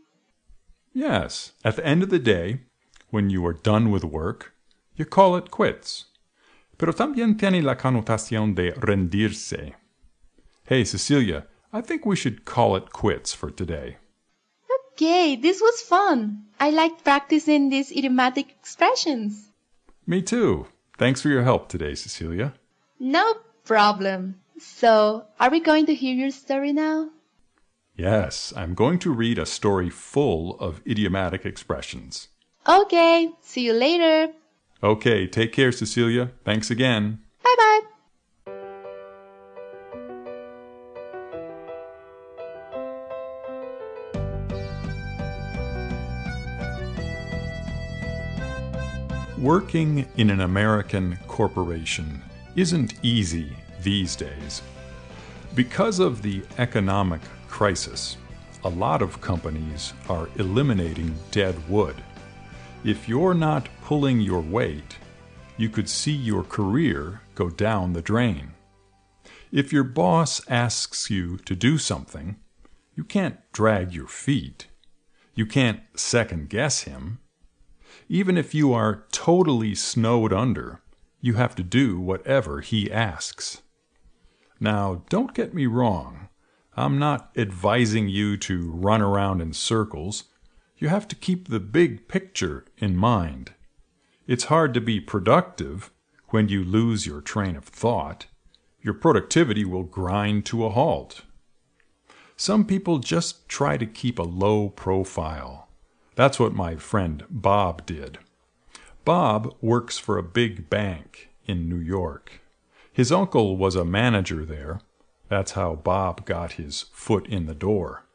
Yes, 0.92 1.52
at 1.64 1.76
the 1.76 1.86
end 1.86 2.02
of 2.02 2.10
the 2.10 2.18
day, 2.18 2.62
when 3.10 3.30
you 3.30 3.46
are 3.46 3.52
done 3.52 3.92
with 3.92 4.02
work, 4.02 4.52
you 4.96 5.04
call 5.04 5.36
it 5.36 5.52
quits. 5.52 6.06
Pero 6.76 6.92
también 6.92 7.38
tiene 7.38 7.62
la 7.62 7.76
connotación 7.76 8.56
de 8.56 8.72
rendirse. 8.72 9.74
Hey, 10.66 10.84
Cecilia, 10.84 11.46
I 11.72 11.80
think 11.80 12.04
we 12.04 12.16
should 12.16 12.44
call 12.44 12.74
it 12.74 12.92
quits 12.92 13.32
for 13.32 13.50
today. 13.50 13.98
Okay, 14.92 15.36
this 15.36 15.60
was 15.60 15.80
fun. 15.80 16.46
I 16.58 16.70
liked 16.70 17.04
practicing 17.04 17.68
these 17.68 17.92
idiomatic 17.92 18.50
expressions. 18.50 19.50
Me 20.06 20.22
too. 20.22 20.66
Thanks 20.98 21.22
for 21.22 21.28
your 21.28 21.44
help 21.44 21.68
today, 21.68 21.94
Cecilia. 21.94 22.54
No 22.98 23.34
problem. 23.64 24.40
So, 24.58 25.26
are 25.38 25.50
we 25.50 25.60
going 25.60 25.86
to 25.86 25.94
hear 25.94 26.14
your 26.14 26.30
story 26.30 26.72
now? 26.72 27.10
Yes, 27.94 28.52
I'm 28.56 28.74
going 28.74 28.98
to 29.00 29.12
read 29.12 29.38
a 29.38 29.46
story 29.46 29.88
full 29.88 30.58
of 30.58 30.80
idiomatic 30.86 31.46
expressions. 31.46 32.28
Okay, 32.66 33.30
see 33.40 33.66
you 33.66 33.72
later. 33.72 34.32
Okay, 34.82 35.26
take 35.28 35.52
care, 35.52 35.70
Cecilia. 35.70 36.32
Thanks 36.44 36.70
again. 36.70 37.20
Bye 37.44 37.54
bye. 37.56 37.80
Working 49.46 50.08
in 50.16 50.30
an 50.30 50.40
American 50.40 51.16
corporation 51.28 52.20
isn't 52.56 52.94
easy 53.04 53.56
these 53.80 54.16
days. 54.16 54.60
Because 55.54 56.00
of 56.00 56.20
the 56.20 56.42
economic 56.58 57.20
crisis, 57.46 58.16
a 58.64 58.68
lot 58.68 59.02
of 59.02 59.20
companies 59.20 59.92
are 60.08 60.28
eliminating 60.34 61.14
dead 61.30 61.54
wood. 61.68 61.94
If 62.82 63.08
you're 63.08 63.34
not 63.34 63.68
pulling 63.84 64.20
your 64.20 64.40
weight, 64.40 64.96
you 65.56 65.68
could 65.68 65.88
see 65.88 66.10
your 66.10 66.42
career 66.42 67.20
go 67.36 67.48
down 67.48 67.92
the 67.92 68.02
drain. 68.02 68.50
If 69.52 69.72
your 69.72 69.84
boss 69.84 70.40
asks 70.48 71.08
you 71.08 71.36
to 71.44 71.54
do 71.54 71.78
something, 71.78 72.34
you 72.96 73.04
can't 73.04 73.38
drag 73.52 73.92
your 73.92 74.08
feet. 74.08 74.66
You 75.36 75.46
can't 75.46 75.82
second 75.94 76.48
guess 76.48 76.80
him. 76.80 77.20
Even 78.08 78.38
if 78.38 78.54
you 78.54 78.72
are 78.72 79.04
totally 79.10 79.74
snowed 79.74 80.32
under, 80.32 80.80
you 81.20 81.34
have 81.34 81.54
to 81.56 81.62
do 81.62 81.98
whatever 81.98 82.60
he 82.60 82.90
asks. 82.90 83.62
Now, 84.60 85.02
don't 85.08 85.34
get 85.34 85.52
me 85.52 85.66
wrong. 85.66 86.28
I'm 86.76 86.98
not 86.98 87.30
advising 87.36 88.08
you 88.08 88.36
to 88.38 88.70
run 88.70 89.02
around 89.02 89.40
in 89.40 89.52
circles. 89.52 90.24
You 90.78 90.88
have 90.88 91.08
to 91.08 91.16
keep 91.16 91.48
the 91.48 91.60
big 91.60 92.06
picture 92.06 92.64
in 92.78 92.96
mind. 92.96 93.54
It's 94.26 94.44
hard 94.44 94.74
to 94.74 94.80
be 94.80 95.00
productive 95.00 95.90
when 96.28 96.48
you 96.48 96.62
lose 96.62 97.06
your 97.06 97.20
train 97.20 97.56
of 97.56 97.64
thought. 97.64 98.26
Your 98.80 98.94
productivity 98.94 99.64
will 99.64 99.84
grind 99.84 100.46
to 100.46 100.64
a 100.64 100.70
halt. 100.70 101.22
Some 102.36 102.66
people 102.66 102.98
just 102.98 103.48
try 103.48 103.76
to 103.76 103.86
keep 103.86 104.18
a 104.18 104.22
low 104.22 104.68
profile. 104.68 105.65
That's 106.16 106.40
what 106.40 106.54
my 106.54 106.76
friend 106.76 107.24
Bob 107.30 107.86
did. 107.86 108.18
Bob 109.04 109.54
works 109.60 109.98
for 109.98 110.18
a 110.18 110.22
big 110.22 110.68
bank 110.68 111.28
in 111.44 111.68
New 111.68 111.78
York. 111.78 112.40
His 112.92 113.12
uncle 113.12 113.56
was 113.56 113.76
a 113.76 113.84
manager 113.84 114.44
there. 114.44 114.80
That's 115.28 115.52
how 115.52 115.74
Bob 115.74 116.24
got 116.24 116.52
his 116.52 116.86
foot 116.92 117.26
in 117.28 117.46
the 117.46 117.54
door. 117.54 118.06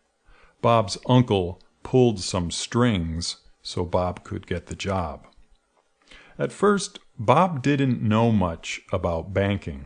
Bob's 0.62 0.98
uncle 1.08 1.62
pulled 1.84 2.20
some 2.20 2.50
strings 2.50 3.38
so 3.62 3.86
Bob 3.86 4.24
could 4.24 4.48
get 4.48 4.66
the 4.66 4.76
job. 4.76 5.28
At 6.40 6.52
first, 6.52 7.00
Bob 7.20 7.62
didn't 7.62 8.02
know 8.02 8.32
much 8.32 8.82
about 8.92 9.34
banking, 9.34 9.86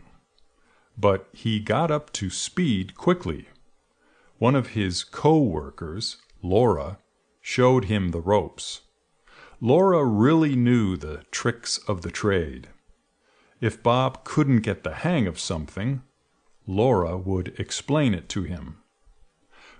but 0.96 1.28
he 1.32 1.60
got 1.60 1.90
up 1.90 2.10
to 2.14 2.30
speed 2.30 2.96
quickly. 2.96 3.48
One 4.38 4.54
of 4.54 4.68
his 4.68 5.04
co-workers, 5.04 6.16
Laura, 6.42 6.98
showed 7.46 7.84
him 7.84 8.08
the 8.08 8.20
ropes. 8.20 8.80
Laura 9.60 10.04
really 10.04 10.56
knew 10.56 10.96
the 10.96 11.22
tricks 11.30 11.78
of 11.86 12.02
the 12.02 12.10
trade. 12.10 12.66
If 13.60 13.84
Bob 13.84 14.24
couldn't 14.24 14.62
get 14.62 14.82
the 14.82 14.94
hang 14.94 15.28
of 15.28 15.38
something, 15.38 16.02
Laura 16.66 17.16
would 17.16 17.54
explain 17.56 18.14
it 18.14 18.28
to 18.30 18.42
him. 18.42 18.78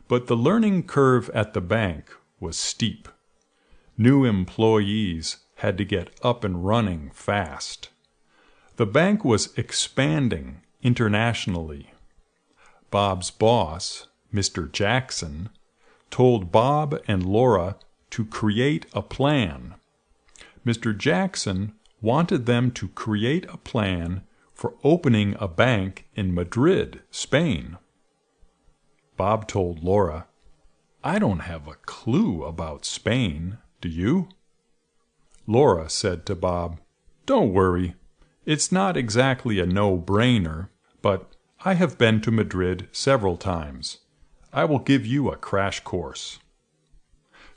But 0.07 0.29
the 0.29 0.37
learning 0.37 0.85
curve 0.85 1.29
at 1.31 1.55
the 1.55 1.61
bank 1.61 2.15
was 2.39 2.57
steep. 2.57 3.09
New 3.99 4.25
employees 4.25 5.39
had 5.57 5.77
to 5.79 5.85
get 5.85 6.11
up 6.23 6.45
and 6.45 6.65
running 6.65 7.11
fast. 7.11 7.89
The 8.77 8.87
bank 8.87 9.25
was 9.25 9.53
expanding 9.59 10.63
internationally. 10.85 11.91
Bob's 12.93 13.33
boss, 13.33 14.07
Mr. 14.33 14.71
Jackson, 14.71 15.49
told 16.17 16.51
Bob 16.51 16.99
and 17.07 17.27
Laura 17.27 17.77
to 18.09 18.25
create 18.25 18.87
a 18.95 19.03
plan. 19.03 19.75
Mr. 20.65 20.97
Jackson 20.97 21.75
wanted 22.01 22.47
them 22.47 22.71
to 22.71 22.89
create 22.89 23.45
a 23.51 23.59
plan 23.59 24.23
for 24.55 24.73
opening 24.83 25.37
a 25.39 25.47
bank 25.47 26.09
in 26.15 26.35
Madrid, 26.35 27.03
Spain. 27.11 27.77
Bob 29.19 29.47
told 29.47 29.85
Laura, 29.85 30.27
I 31.05 31.19
don't 31.19 31.41
have 31.41 31.69
a 31.69 31.75
clue 31.85 32.45
about 32.45 32.87
Spain, 32.87 33.59
do 33.83 33.91
you? 33.91 34.31
Laura 35.47 35.91
said 35.91 36.25
to 36.25 36.35
Bob, 36.35 36.81
Don't 37.27 37.53
worry. 37.53 37.95
It's 38.47 38.73
not 38.73 38.97
exactly 38.97 39.59
a 39.59 39.67
no-brainer, 39.67 40.71
but 41.03 41.37
I 41.63 41.75
have 41.75 41.99
been 41.99 42.23
to 42.23 42.31
Madrid 42.31 42.89
several 42.91 43.37
times. 43.37 43.99
I 44.57 44.65
will 44.65 44.79
give 44.79 45.05
you 45.05 45.29
a 45.29 45.37
crash 45.37 45.81
course. 45.81 46.39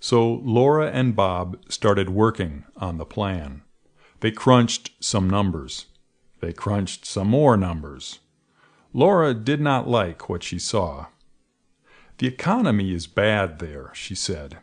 So 0.02 0.42
Laura 0.44 0.92
and 0.92 1.16
Bob 1.16 1.58
started 1.72 2.10
working 2.10 2.66
on 2.76 2.98
the 2.98 3.06
plan. 3.06 3.62
They 4.20 4.32
crunched 4.32 4.92
some 5.00 5.30
numbers. 5.30 5.86
They 6.42 6.52
crunched 6.52 7.06
some 7.06 7.30
more 7.30 7.56
numbers. 7.56 8.20
Laura 8.92 9.34
did 9.34 9.62
not 9.62 9.88
like 9.88 10.28
what 10.28 10.44
she 10.44 10.60
saw. 10.60 11.06
The 12.18 12.28
economy 12.28 12.94
is 12.94 13.08
bad 13.08 13.60
there, 13.60 13.92
she 13.94 14.14
said. 14.14 14.58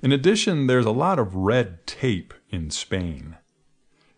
In 0.00 0.10
addition, 0.10 0.68
there's 0.68 0.86
a 0.86 0.90
lot 0.90 1.18
of 1.18 1.34
red 1.34 1.86
tape 1.86 2.32
in 2.48 2.70
Spain. 2.70 3.36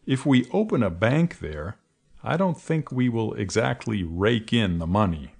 If 0.06 0.24
we 0.24 0.48
open 0.52 0.84
a 0.84 0.90
bank 0.90 1.40
there, 1.40 1.78
I 2.22 2.36
don't 2.36 2.60
think 2.60 2.92
we 2.92 3.08
will 3.08 3.34
exactly 3.34 4.04
rake 4.04 4.52
in 4.52 4.78
the 4.78 4.86
money. 4.86 5.34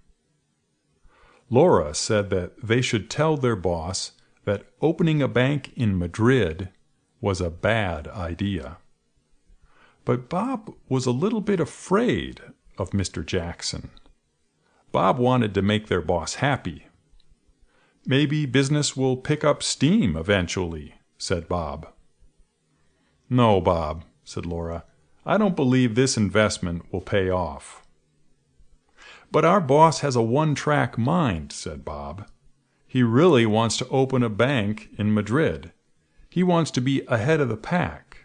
Laura 1.50 1.92
said 1.94 2.30
that 2.30 2.52
they 2.62 2.80
should 2.80 3.10
tell 3.10 3.36
their 3.36 3.56
boss 3.56 4.12
that 4.44 4.66
opening 4.80 5.20
a 5.20 5.28
bank 5.28 5.72
in 5.76 5.98
Madrid 5.98 6.70
was 7.20 7.40
a 7.40 7.50
bad 7.50 8.06
idea. 8.08 8.78
But 10.04 10.28
Bob 10.28 10.72
was 10.88 11.06
a 11.06 11.10
little 11.10 11.40
bit 11.40 11.60
afraid 11.60 12.40
of 12.78 12.90
Mr. 12.90 13.26
Jackson. 13.26 13.90
Bob 14.92 15.18
wanted 15.18 15.52
to 15.54 15.62
make 15.62 15.88
their 15.88 16.00
boss 16.00 16.36
happy. 16.36 16.86
Maybe 18.06 18.46
business 18.46 18.96
will 18.96 19.16
pick 19.16 19.44
up 19.44 19.62
steam 19.62 20.16
eventually, 20.16 20.94
said 21.18 21.48
Bob. 21.48 21.88
No, 23.28 23.60
Bob, 23.60 24.04
said 24.24 24.46
Laura. 24.46 24.84
I 25.26 25.36
don't 25.36 25.54
believe 25.54 25.94
this 25.94 26.16
investment 26.16 26.90
will 26.92 27.02
pay 27.02 27.28
off. 27.28 27.79
But 29.32 29.44
our 29.44 29.60
boss 29.60 30.00
has 30.00 30.16
a 30.16 30.22
one-track 30.22 30.98
mind, 30.98 31.52
said 31.52 31.84
Bob. 31.84 32.28
He 32.86 33.02
really 33.02 33.46
wants 33.46 33.76
to 33.76 33.88
open 33.88 34.22
a 34.22 34.28
bank 34.28 34.88
in 34.98 35.14
Madrid. 35.14 35.72
He 36.28 36.42
wants 36.42 36.70
to 36.72 36.80
be 36.80 37.02
ahead 37.06 37.40
of 37.40 37.48
the 37.48 37.56
pack. 37.56 38.24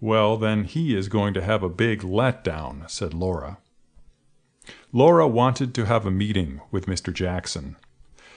Well, 0.00 0.36
then 0.36 0.64
he 0.64 0.94
is 0.96 1.08
going 1.08 1.34
to 1.34 1.42
have 1.42 1.62
a 1.62 1.68
big 1.68 2.02
letdown, 2.02 2.88
said 2.90 3.14
Laura. 3.14 3.58
Laura 4.92 5.26
wanted 5.26 5.74
to 5.74 5.86
have 5.86 6.04
a 6.04 6.10
meeting 6.10 6.60
with 6.70 6.86
Mr. 6.86 7.12
Jackson. 7.12 7.76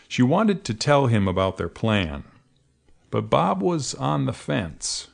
She 0.07 0.21
wanted 0.21 0.63
to 0.65 0.73
tell 0.73 1.07
him 1.07 1.27
about 1.27 1.57
their 1.57 1.69
plan. 1.69 2.23
But 3.09 3.29
Bob 3.29 3.61
was 3.61 3.93
on 3.95 4.25
the 4.25 4.33
fence. 4.33 5.07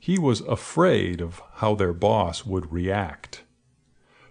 he 0.00 0.18
was 0.18 0.40
afraid 0.40 1.20
of 1.20 1.42
how 1.56 1.74
their 1.74 1.92
boss 1.92 2.46
would 2.46 2.72
react. 2.72 3.44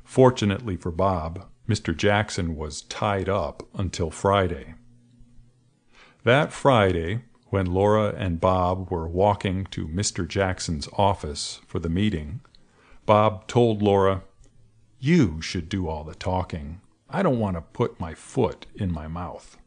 Fortunately 0.10 0.76
for 0.76 0.90
Bob, 0.90 1.46
Mr. 1.68 1.96
Jackson 1.96 2.56
was 2.56 2.82
tied 2.82 3.30
up 3.30 3.62
until 3.76 4.10
Friday. 4.10 4.74
That 6.24 6.52
Friday, 6.52 7.26
when 7.50 7.68
Laura 7.68 8.16
and 8.18 8.42
Bob 8.42 8.90
were 8.90 9.08
walking 9.08 9.66
to 9.66 9.88
Mr. 9.88 10.28
Jackson's 10.28 10.90
office 10.94 11.62
for 11.68 11.78
the 11.78 11.90
meeting, 11.90 12.42
Bob 13.06 13.46
told 13.46 13.84
Laura, 13.84 14.24
You 15.00 15.44
should 15.44 15.70
do 15.70 15.88
all 15.88 16.04
the 16.04 16.16
talking. 16.16 16.82
I 17.08 17.22
don't 17.22 17.38
want 17.38 17.58
to 17.58 17.62
put 17.62 18.00
my 18.00 18.16
foot 18.16 18.66
in 18.74 18.92
my 18.92 19.08
mouth. 19.08 19.60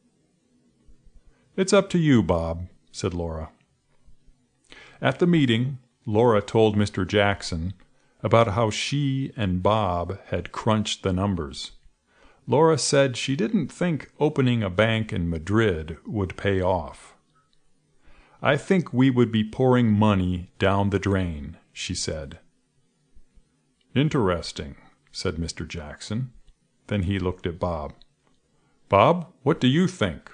It's 1.56 1.72
up 1.72 1.88
to 1.90 1.98
you, 1.98 2.20
Bob, 2.20 2.66
said 2.90 3.14
Laura. 3.14 3.50
At 5.00 5.20
the 5.20 5.26
meeting, 5.28 5.78
Laura 6.04 6.42
told 6.42 6.74
Mr. 6.74 7.06
Jackson 7.06 7.74
about 8.22 8.48
how 8.48 8.70
she 8.70 9.32
and 9.36 9.62
Bob 9.62 10.18
had 10.26 10.52
crunched 10.52 11.02
the 11.02 11.12
numbers. 11.12 11.72
Laura 12.46 12.78
said 12.78 13.16
she 13.16 13.36
didn't 13.36 13.68
think 13.68 14.10
opening 14.18 14.62
a 14.62 14.70
bank 14.70 15.12
in 15.12 15.30
Madrid 15.30 15.96
would 16.06 16.36
pay 16.36 16.60
off. 16.60 17.14
I 18.40 18.56
think 18.56 18.92
we 18.92 19.10
would 19.10 19.30
be 19.30 19.44
pouring 19.44 19.92
money 19.92 20.50
down 20.58 20.90
the 20.90 20.98
drain, 20.98 21.58
she 21.72 21.94
said. 21.94 22.40
Interesting, 23.94 24.76
said 25.12 25.36
Mr. 25.36 25.66
Jackson. 25.66 26.32
Then 26.88 27.04
he 27.04 27.18
looked 27.18 27.46
at 27.46 27.60
Bob. 27.60 27.92
Bob, 28.88 29.32
what 29.42 29.60
do 29.60 29.68
you 29.68 29.86
think? 29.86 30.30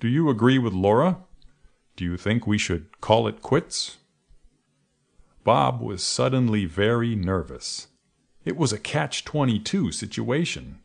Do 0.00 0.08
you 0.08 0.28
agree 0.28 0.58
with 0.58 0.72
Laura? 0.72 1.18
Do 1.94 2.04
you 2.04 2.16
think 2.16 2.46
we 2.46 2.58
should 2.58 3.00
call 3.00 3.28
it 3.28 3.40
quits? 3.40 3.98
Bob 5.46 5.80
was 5.80 6.02
suddenly 6.02 6.64
very 6.64 7.14
nervous. 7.14 7.86
It 8.44 8.56
was 8.56 8.72
a 8.72 8.80
catch-22 8.80 9.94
situation. 9.94 10.80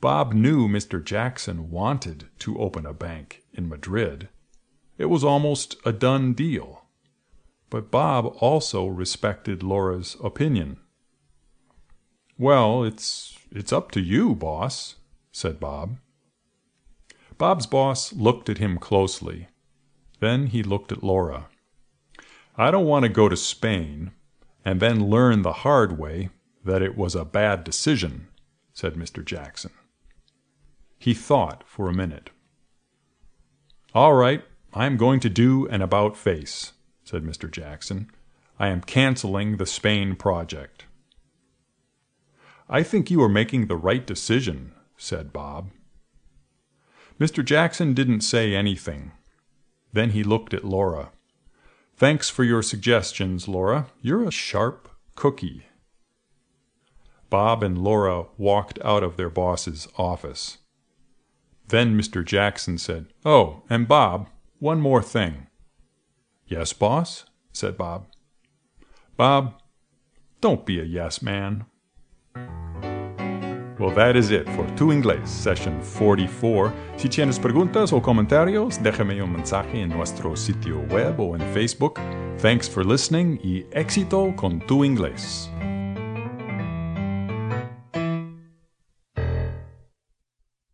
Bob 0.00 0.32
knew 0.32 0.66
Mr. 0.66 1.04
Jackson 1.04 1.70
wanted 1.70 2.28
to 2.38 2.58
open 2.58 2.86
a 2.86 2.94
bank 2.94 3.42
in 3.52 3.68
Madrid. 3.68 4.30
It 4.96 5.10
was 5.10 5.22
almost 5.22 5.76
a 5.84 5.92
done 5.92 6.32
deal. 6.32 6.86
But 7.68 7.90
Bob 7.90 8.34
also 8.40 8.86
respected 8.86 9.62
Laura's 9.62 10.16
opinion. 10.24 10.78
Well, 12.38 12.84
it's 12.84 13.38
it's 13.52 13.70
up 13.70 13.90
to 13.90 14.00
you, 14.00 14.34
boss, 14.34 14.94
said 15.30 15.60
Bob. 15.60 15.98
Bob's 17.36 17.66
boss 17.66 18.14
looked 18.14 18.48
at 18.48 18.56
him 18.56 18.78
closely. 18.78 19.48
Then 20.20 20.46
he 20.46 20.62
looked 20.62 20.90
at 20.90 21.04
Laura. 21.04 21.48
I 22.56 22.70
don't 22.70 22.86
want 22.86 23.02
to 23.02 23.08
go 23.08 23.28
to 23.28 23.36
Spain 23.36 24.12
and 24.64 24.80
then 24.80 25.10
learn 25.10 25.42
the 25.42 25.52
hard 25.52 25.98
way 25.98 26.30
that 26.64 26.82
it 26.82 26.96
was 26.96 27.14
a 27.14 27.24
bad 27.24 27.64
decision, 27.64 28.28
said 28.72 28.94
Mr. 28.94 29.24
Jackson. 29.24 29.72
He 30.98 31.14
thought 31.14 31.64
for 31.66 31.88
a 31.88 31.94
minute. 31.94 32.30
All 33.94 34.14
right, 34.14 34.44
I 34.72 34.86
am 34.86 34.96
going 34.96 35.20
to 35.20 35.28
do 35.28 35.66
an 35.68 35.82
about 35.82 36.16
face, 36.16 36.72
said 37.04 37.22
Mr. 37.22 37.50
Jackson. 37.50 38.10
I 38.58 38.68
am 38.68 38.80
canceling 38.80 39.56
the 39.56 39.66
Spain 39.66 40.14
project. 40.16 40.86
I 42.68 42.82
think 42.82 43.10
you 43.10 43.22
are 43.22 43.28
making 43.28 43.66
the 43.66 43.76
right 43.76 44.06
decision, 44.06 44.72
said 44.96 45.32
Bob. 45.32 45.70
Mr. 47.20 47.44
Jackson 47.44 47.94
didn't 47.94 48.22
say 48.22 48.54
anything. 48.54 49.12
Then 49.92 50.10
he 50.10 50.24
looked 50.24 50.54
at 50.54 50.64
Laura. 50.64 51.10
Thanks 51.96 52.28
for 52.28 52.42
your 52.42 52.62
suggestions, 52.62 53.46
Laura. 53.46 53.86
You're 54.02 54.24
a 54.24 54.32
sharp 54.32 54.88
cookie. 55.14 55.66
Bob 57.30 57.62
and 57.62 57.78
Laura 57.78 58.26
walked 58.36 58.78
out 58.84 59.02
of 59.02 59.16
their 59.16 59.30
boss's 59.30 59.86
office. 59.96 60.58
Then 61.68 61.98
Mr. 61.98 62.24
Jackson 62.24 62.78
said, 62.78 63.06
Oh, 63.24 63.62
and 63.70 63.88
Bob, 63.88 64.28
one 64.58 64.80
more 64.80 65.02
thing. 65.02 65.46
Yes, 66.46 66.72
boss, 66.72 67.24
said 67.52 67.76
Bob. 67.76 68.06
Bob, 69.16 69.60
don't 70.40 70.66
be 70.66 70.80
a 70.80 70.84
yes 70.84 71.22
man. 71.22 71.64
Well, 73.78 73.92
that 73.96 74.14
is 74.14 74.30
it 74.30 74.48
for 74.50 74.64
Tu 74.76 74.92
Inglés, 74.92 75.28
session 75.28 75.80
44. 75.82 76.72
Si 76.96 77.08
tienes 77.08 77.40
preguntas 77.40 77.92
o 77.92 78.00
comentarios, 78.00 78.80
déjame 78.80 79.20
un 79.20 79.32
mensaje 79.32 79.80
en 79.80 79.88
nuestro 79.88 80.36
sitio 80.36 80.78
web 80.90 81.18
o 81.18 81.34
en 81.34 81.42
Facebook. 81.52 81.98
Thanks 82.40 82.70
for 82.70 82.84
listening 82.86 83.40
y 83.42 83.66
éxito 83.72 84.32
con 84.36 84.60
Tu 84.60 84.84
Inglés. 84.84 85.50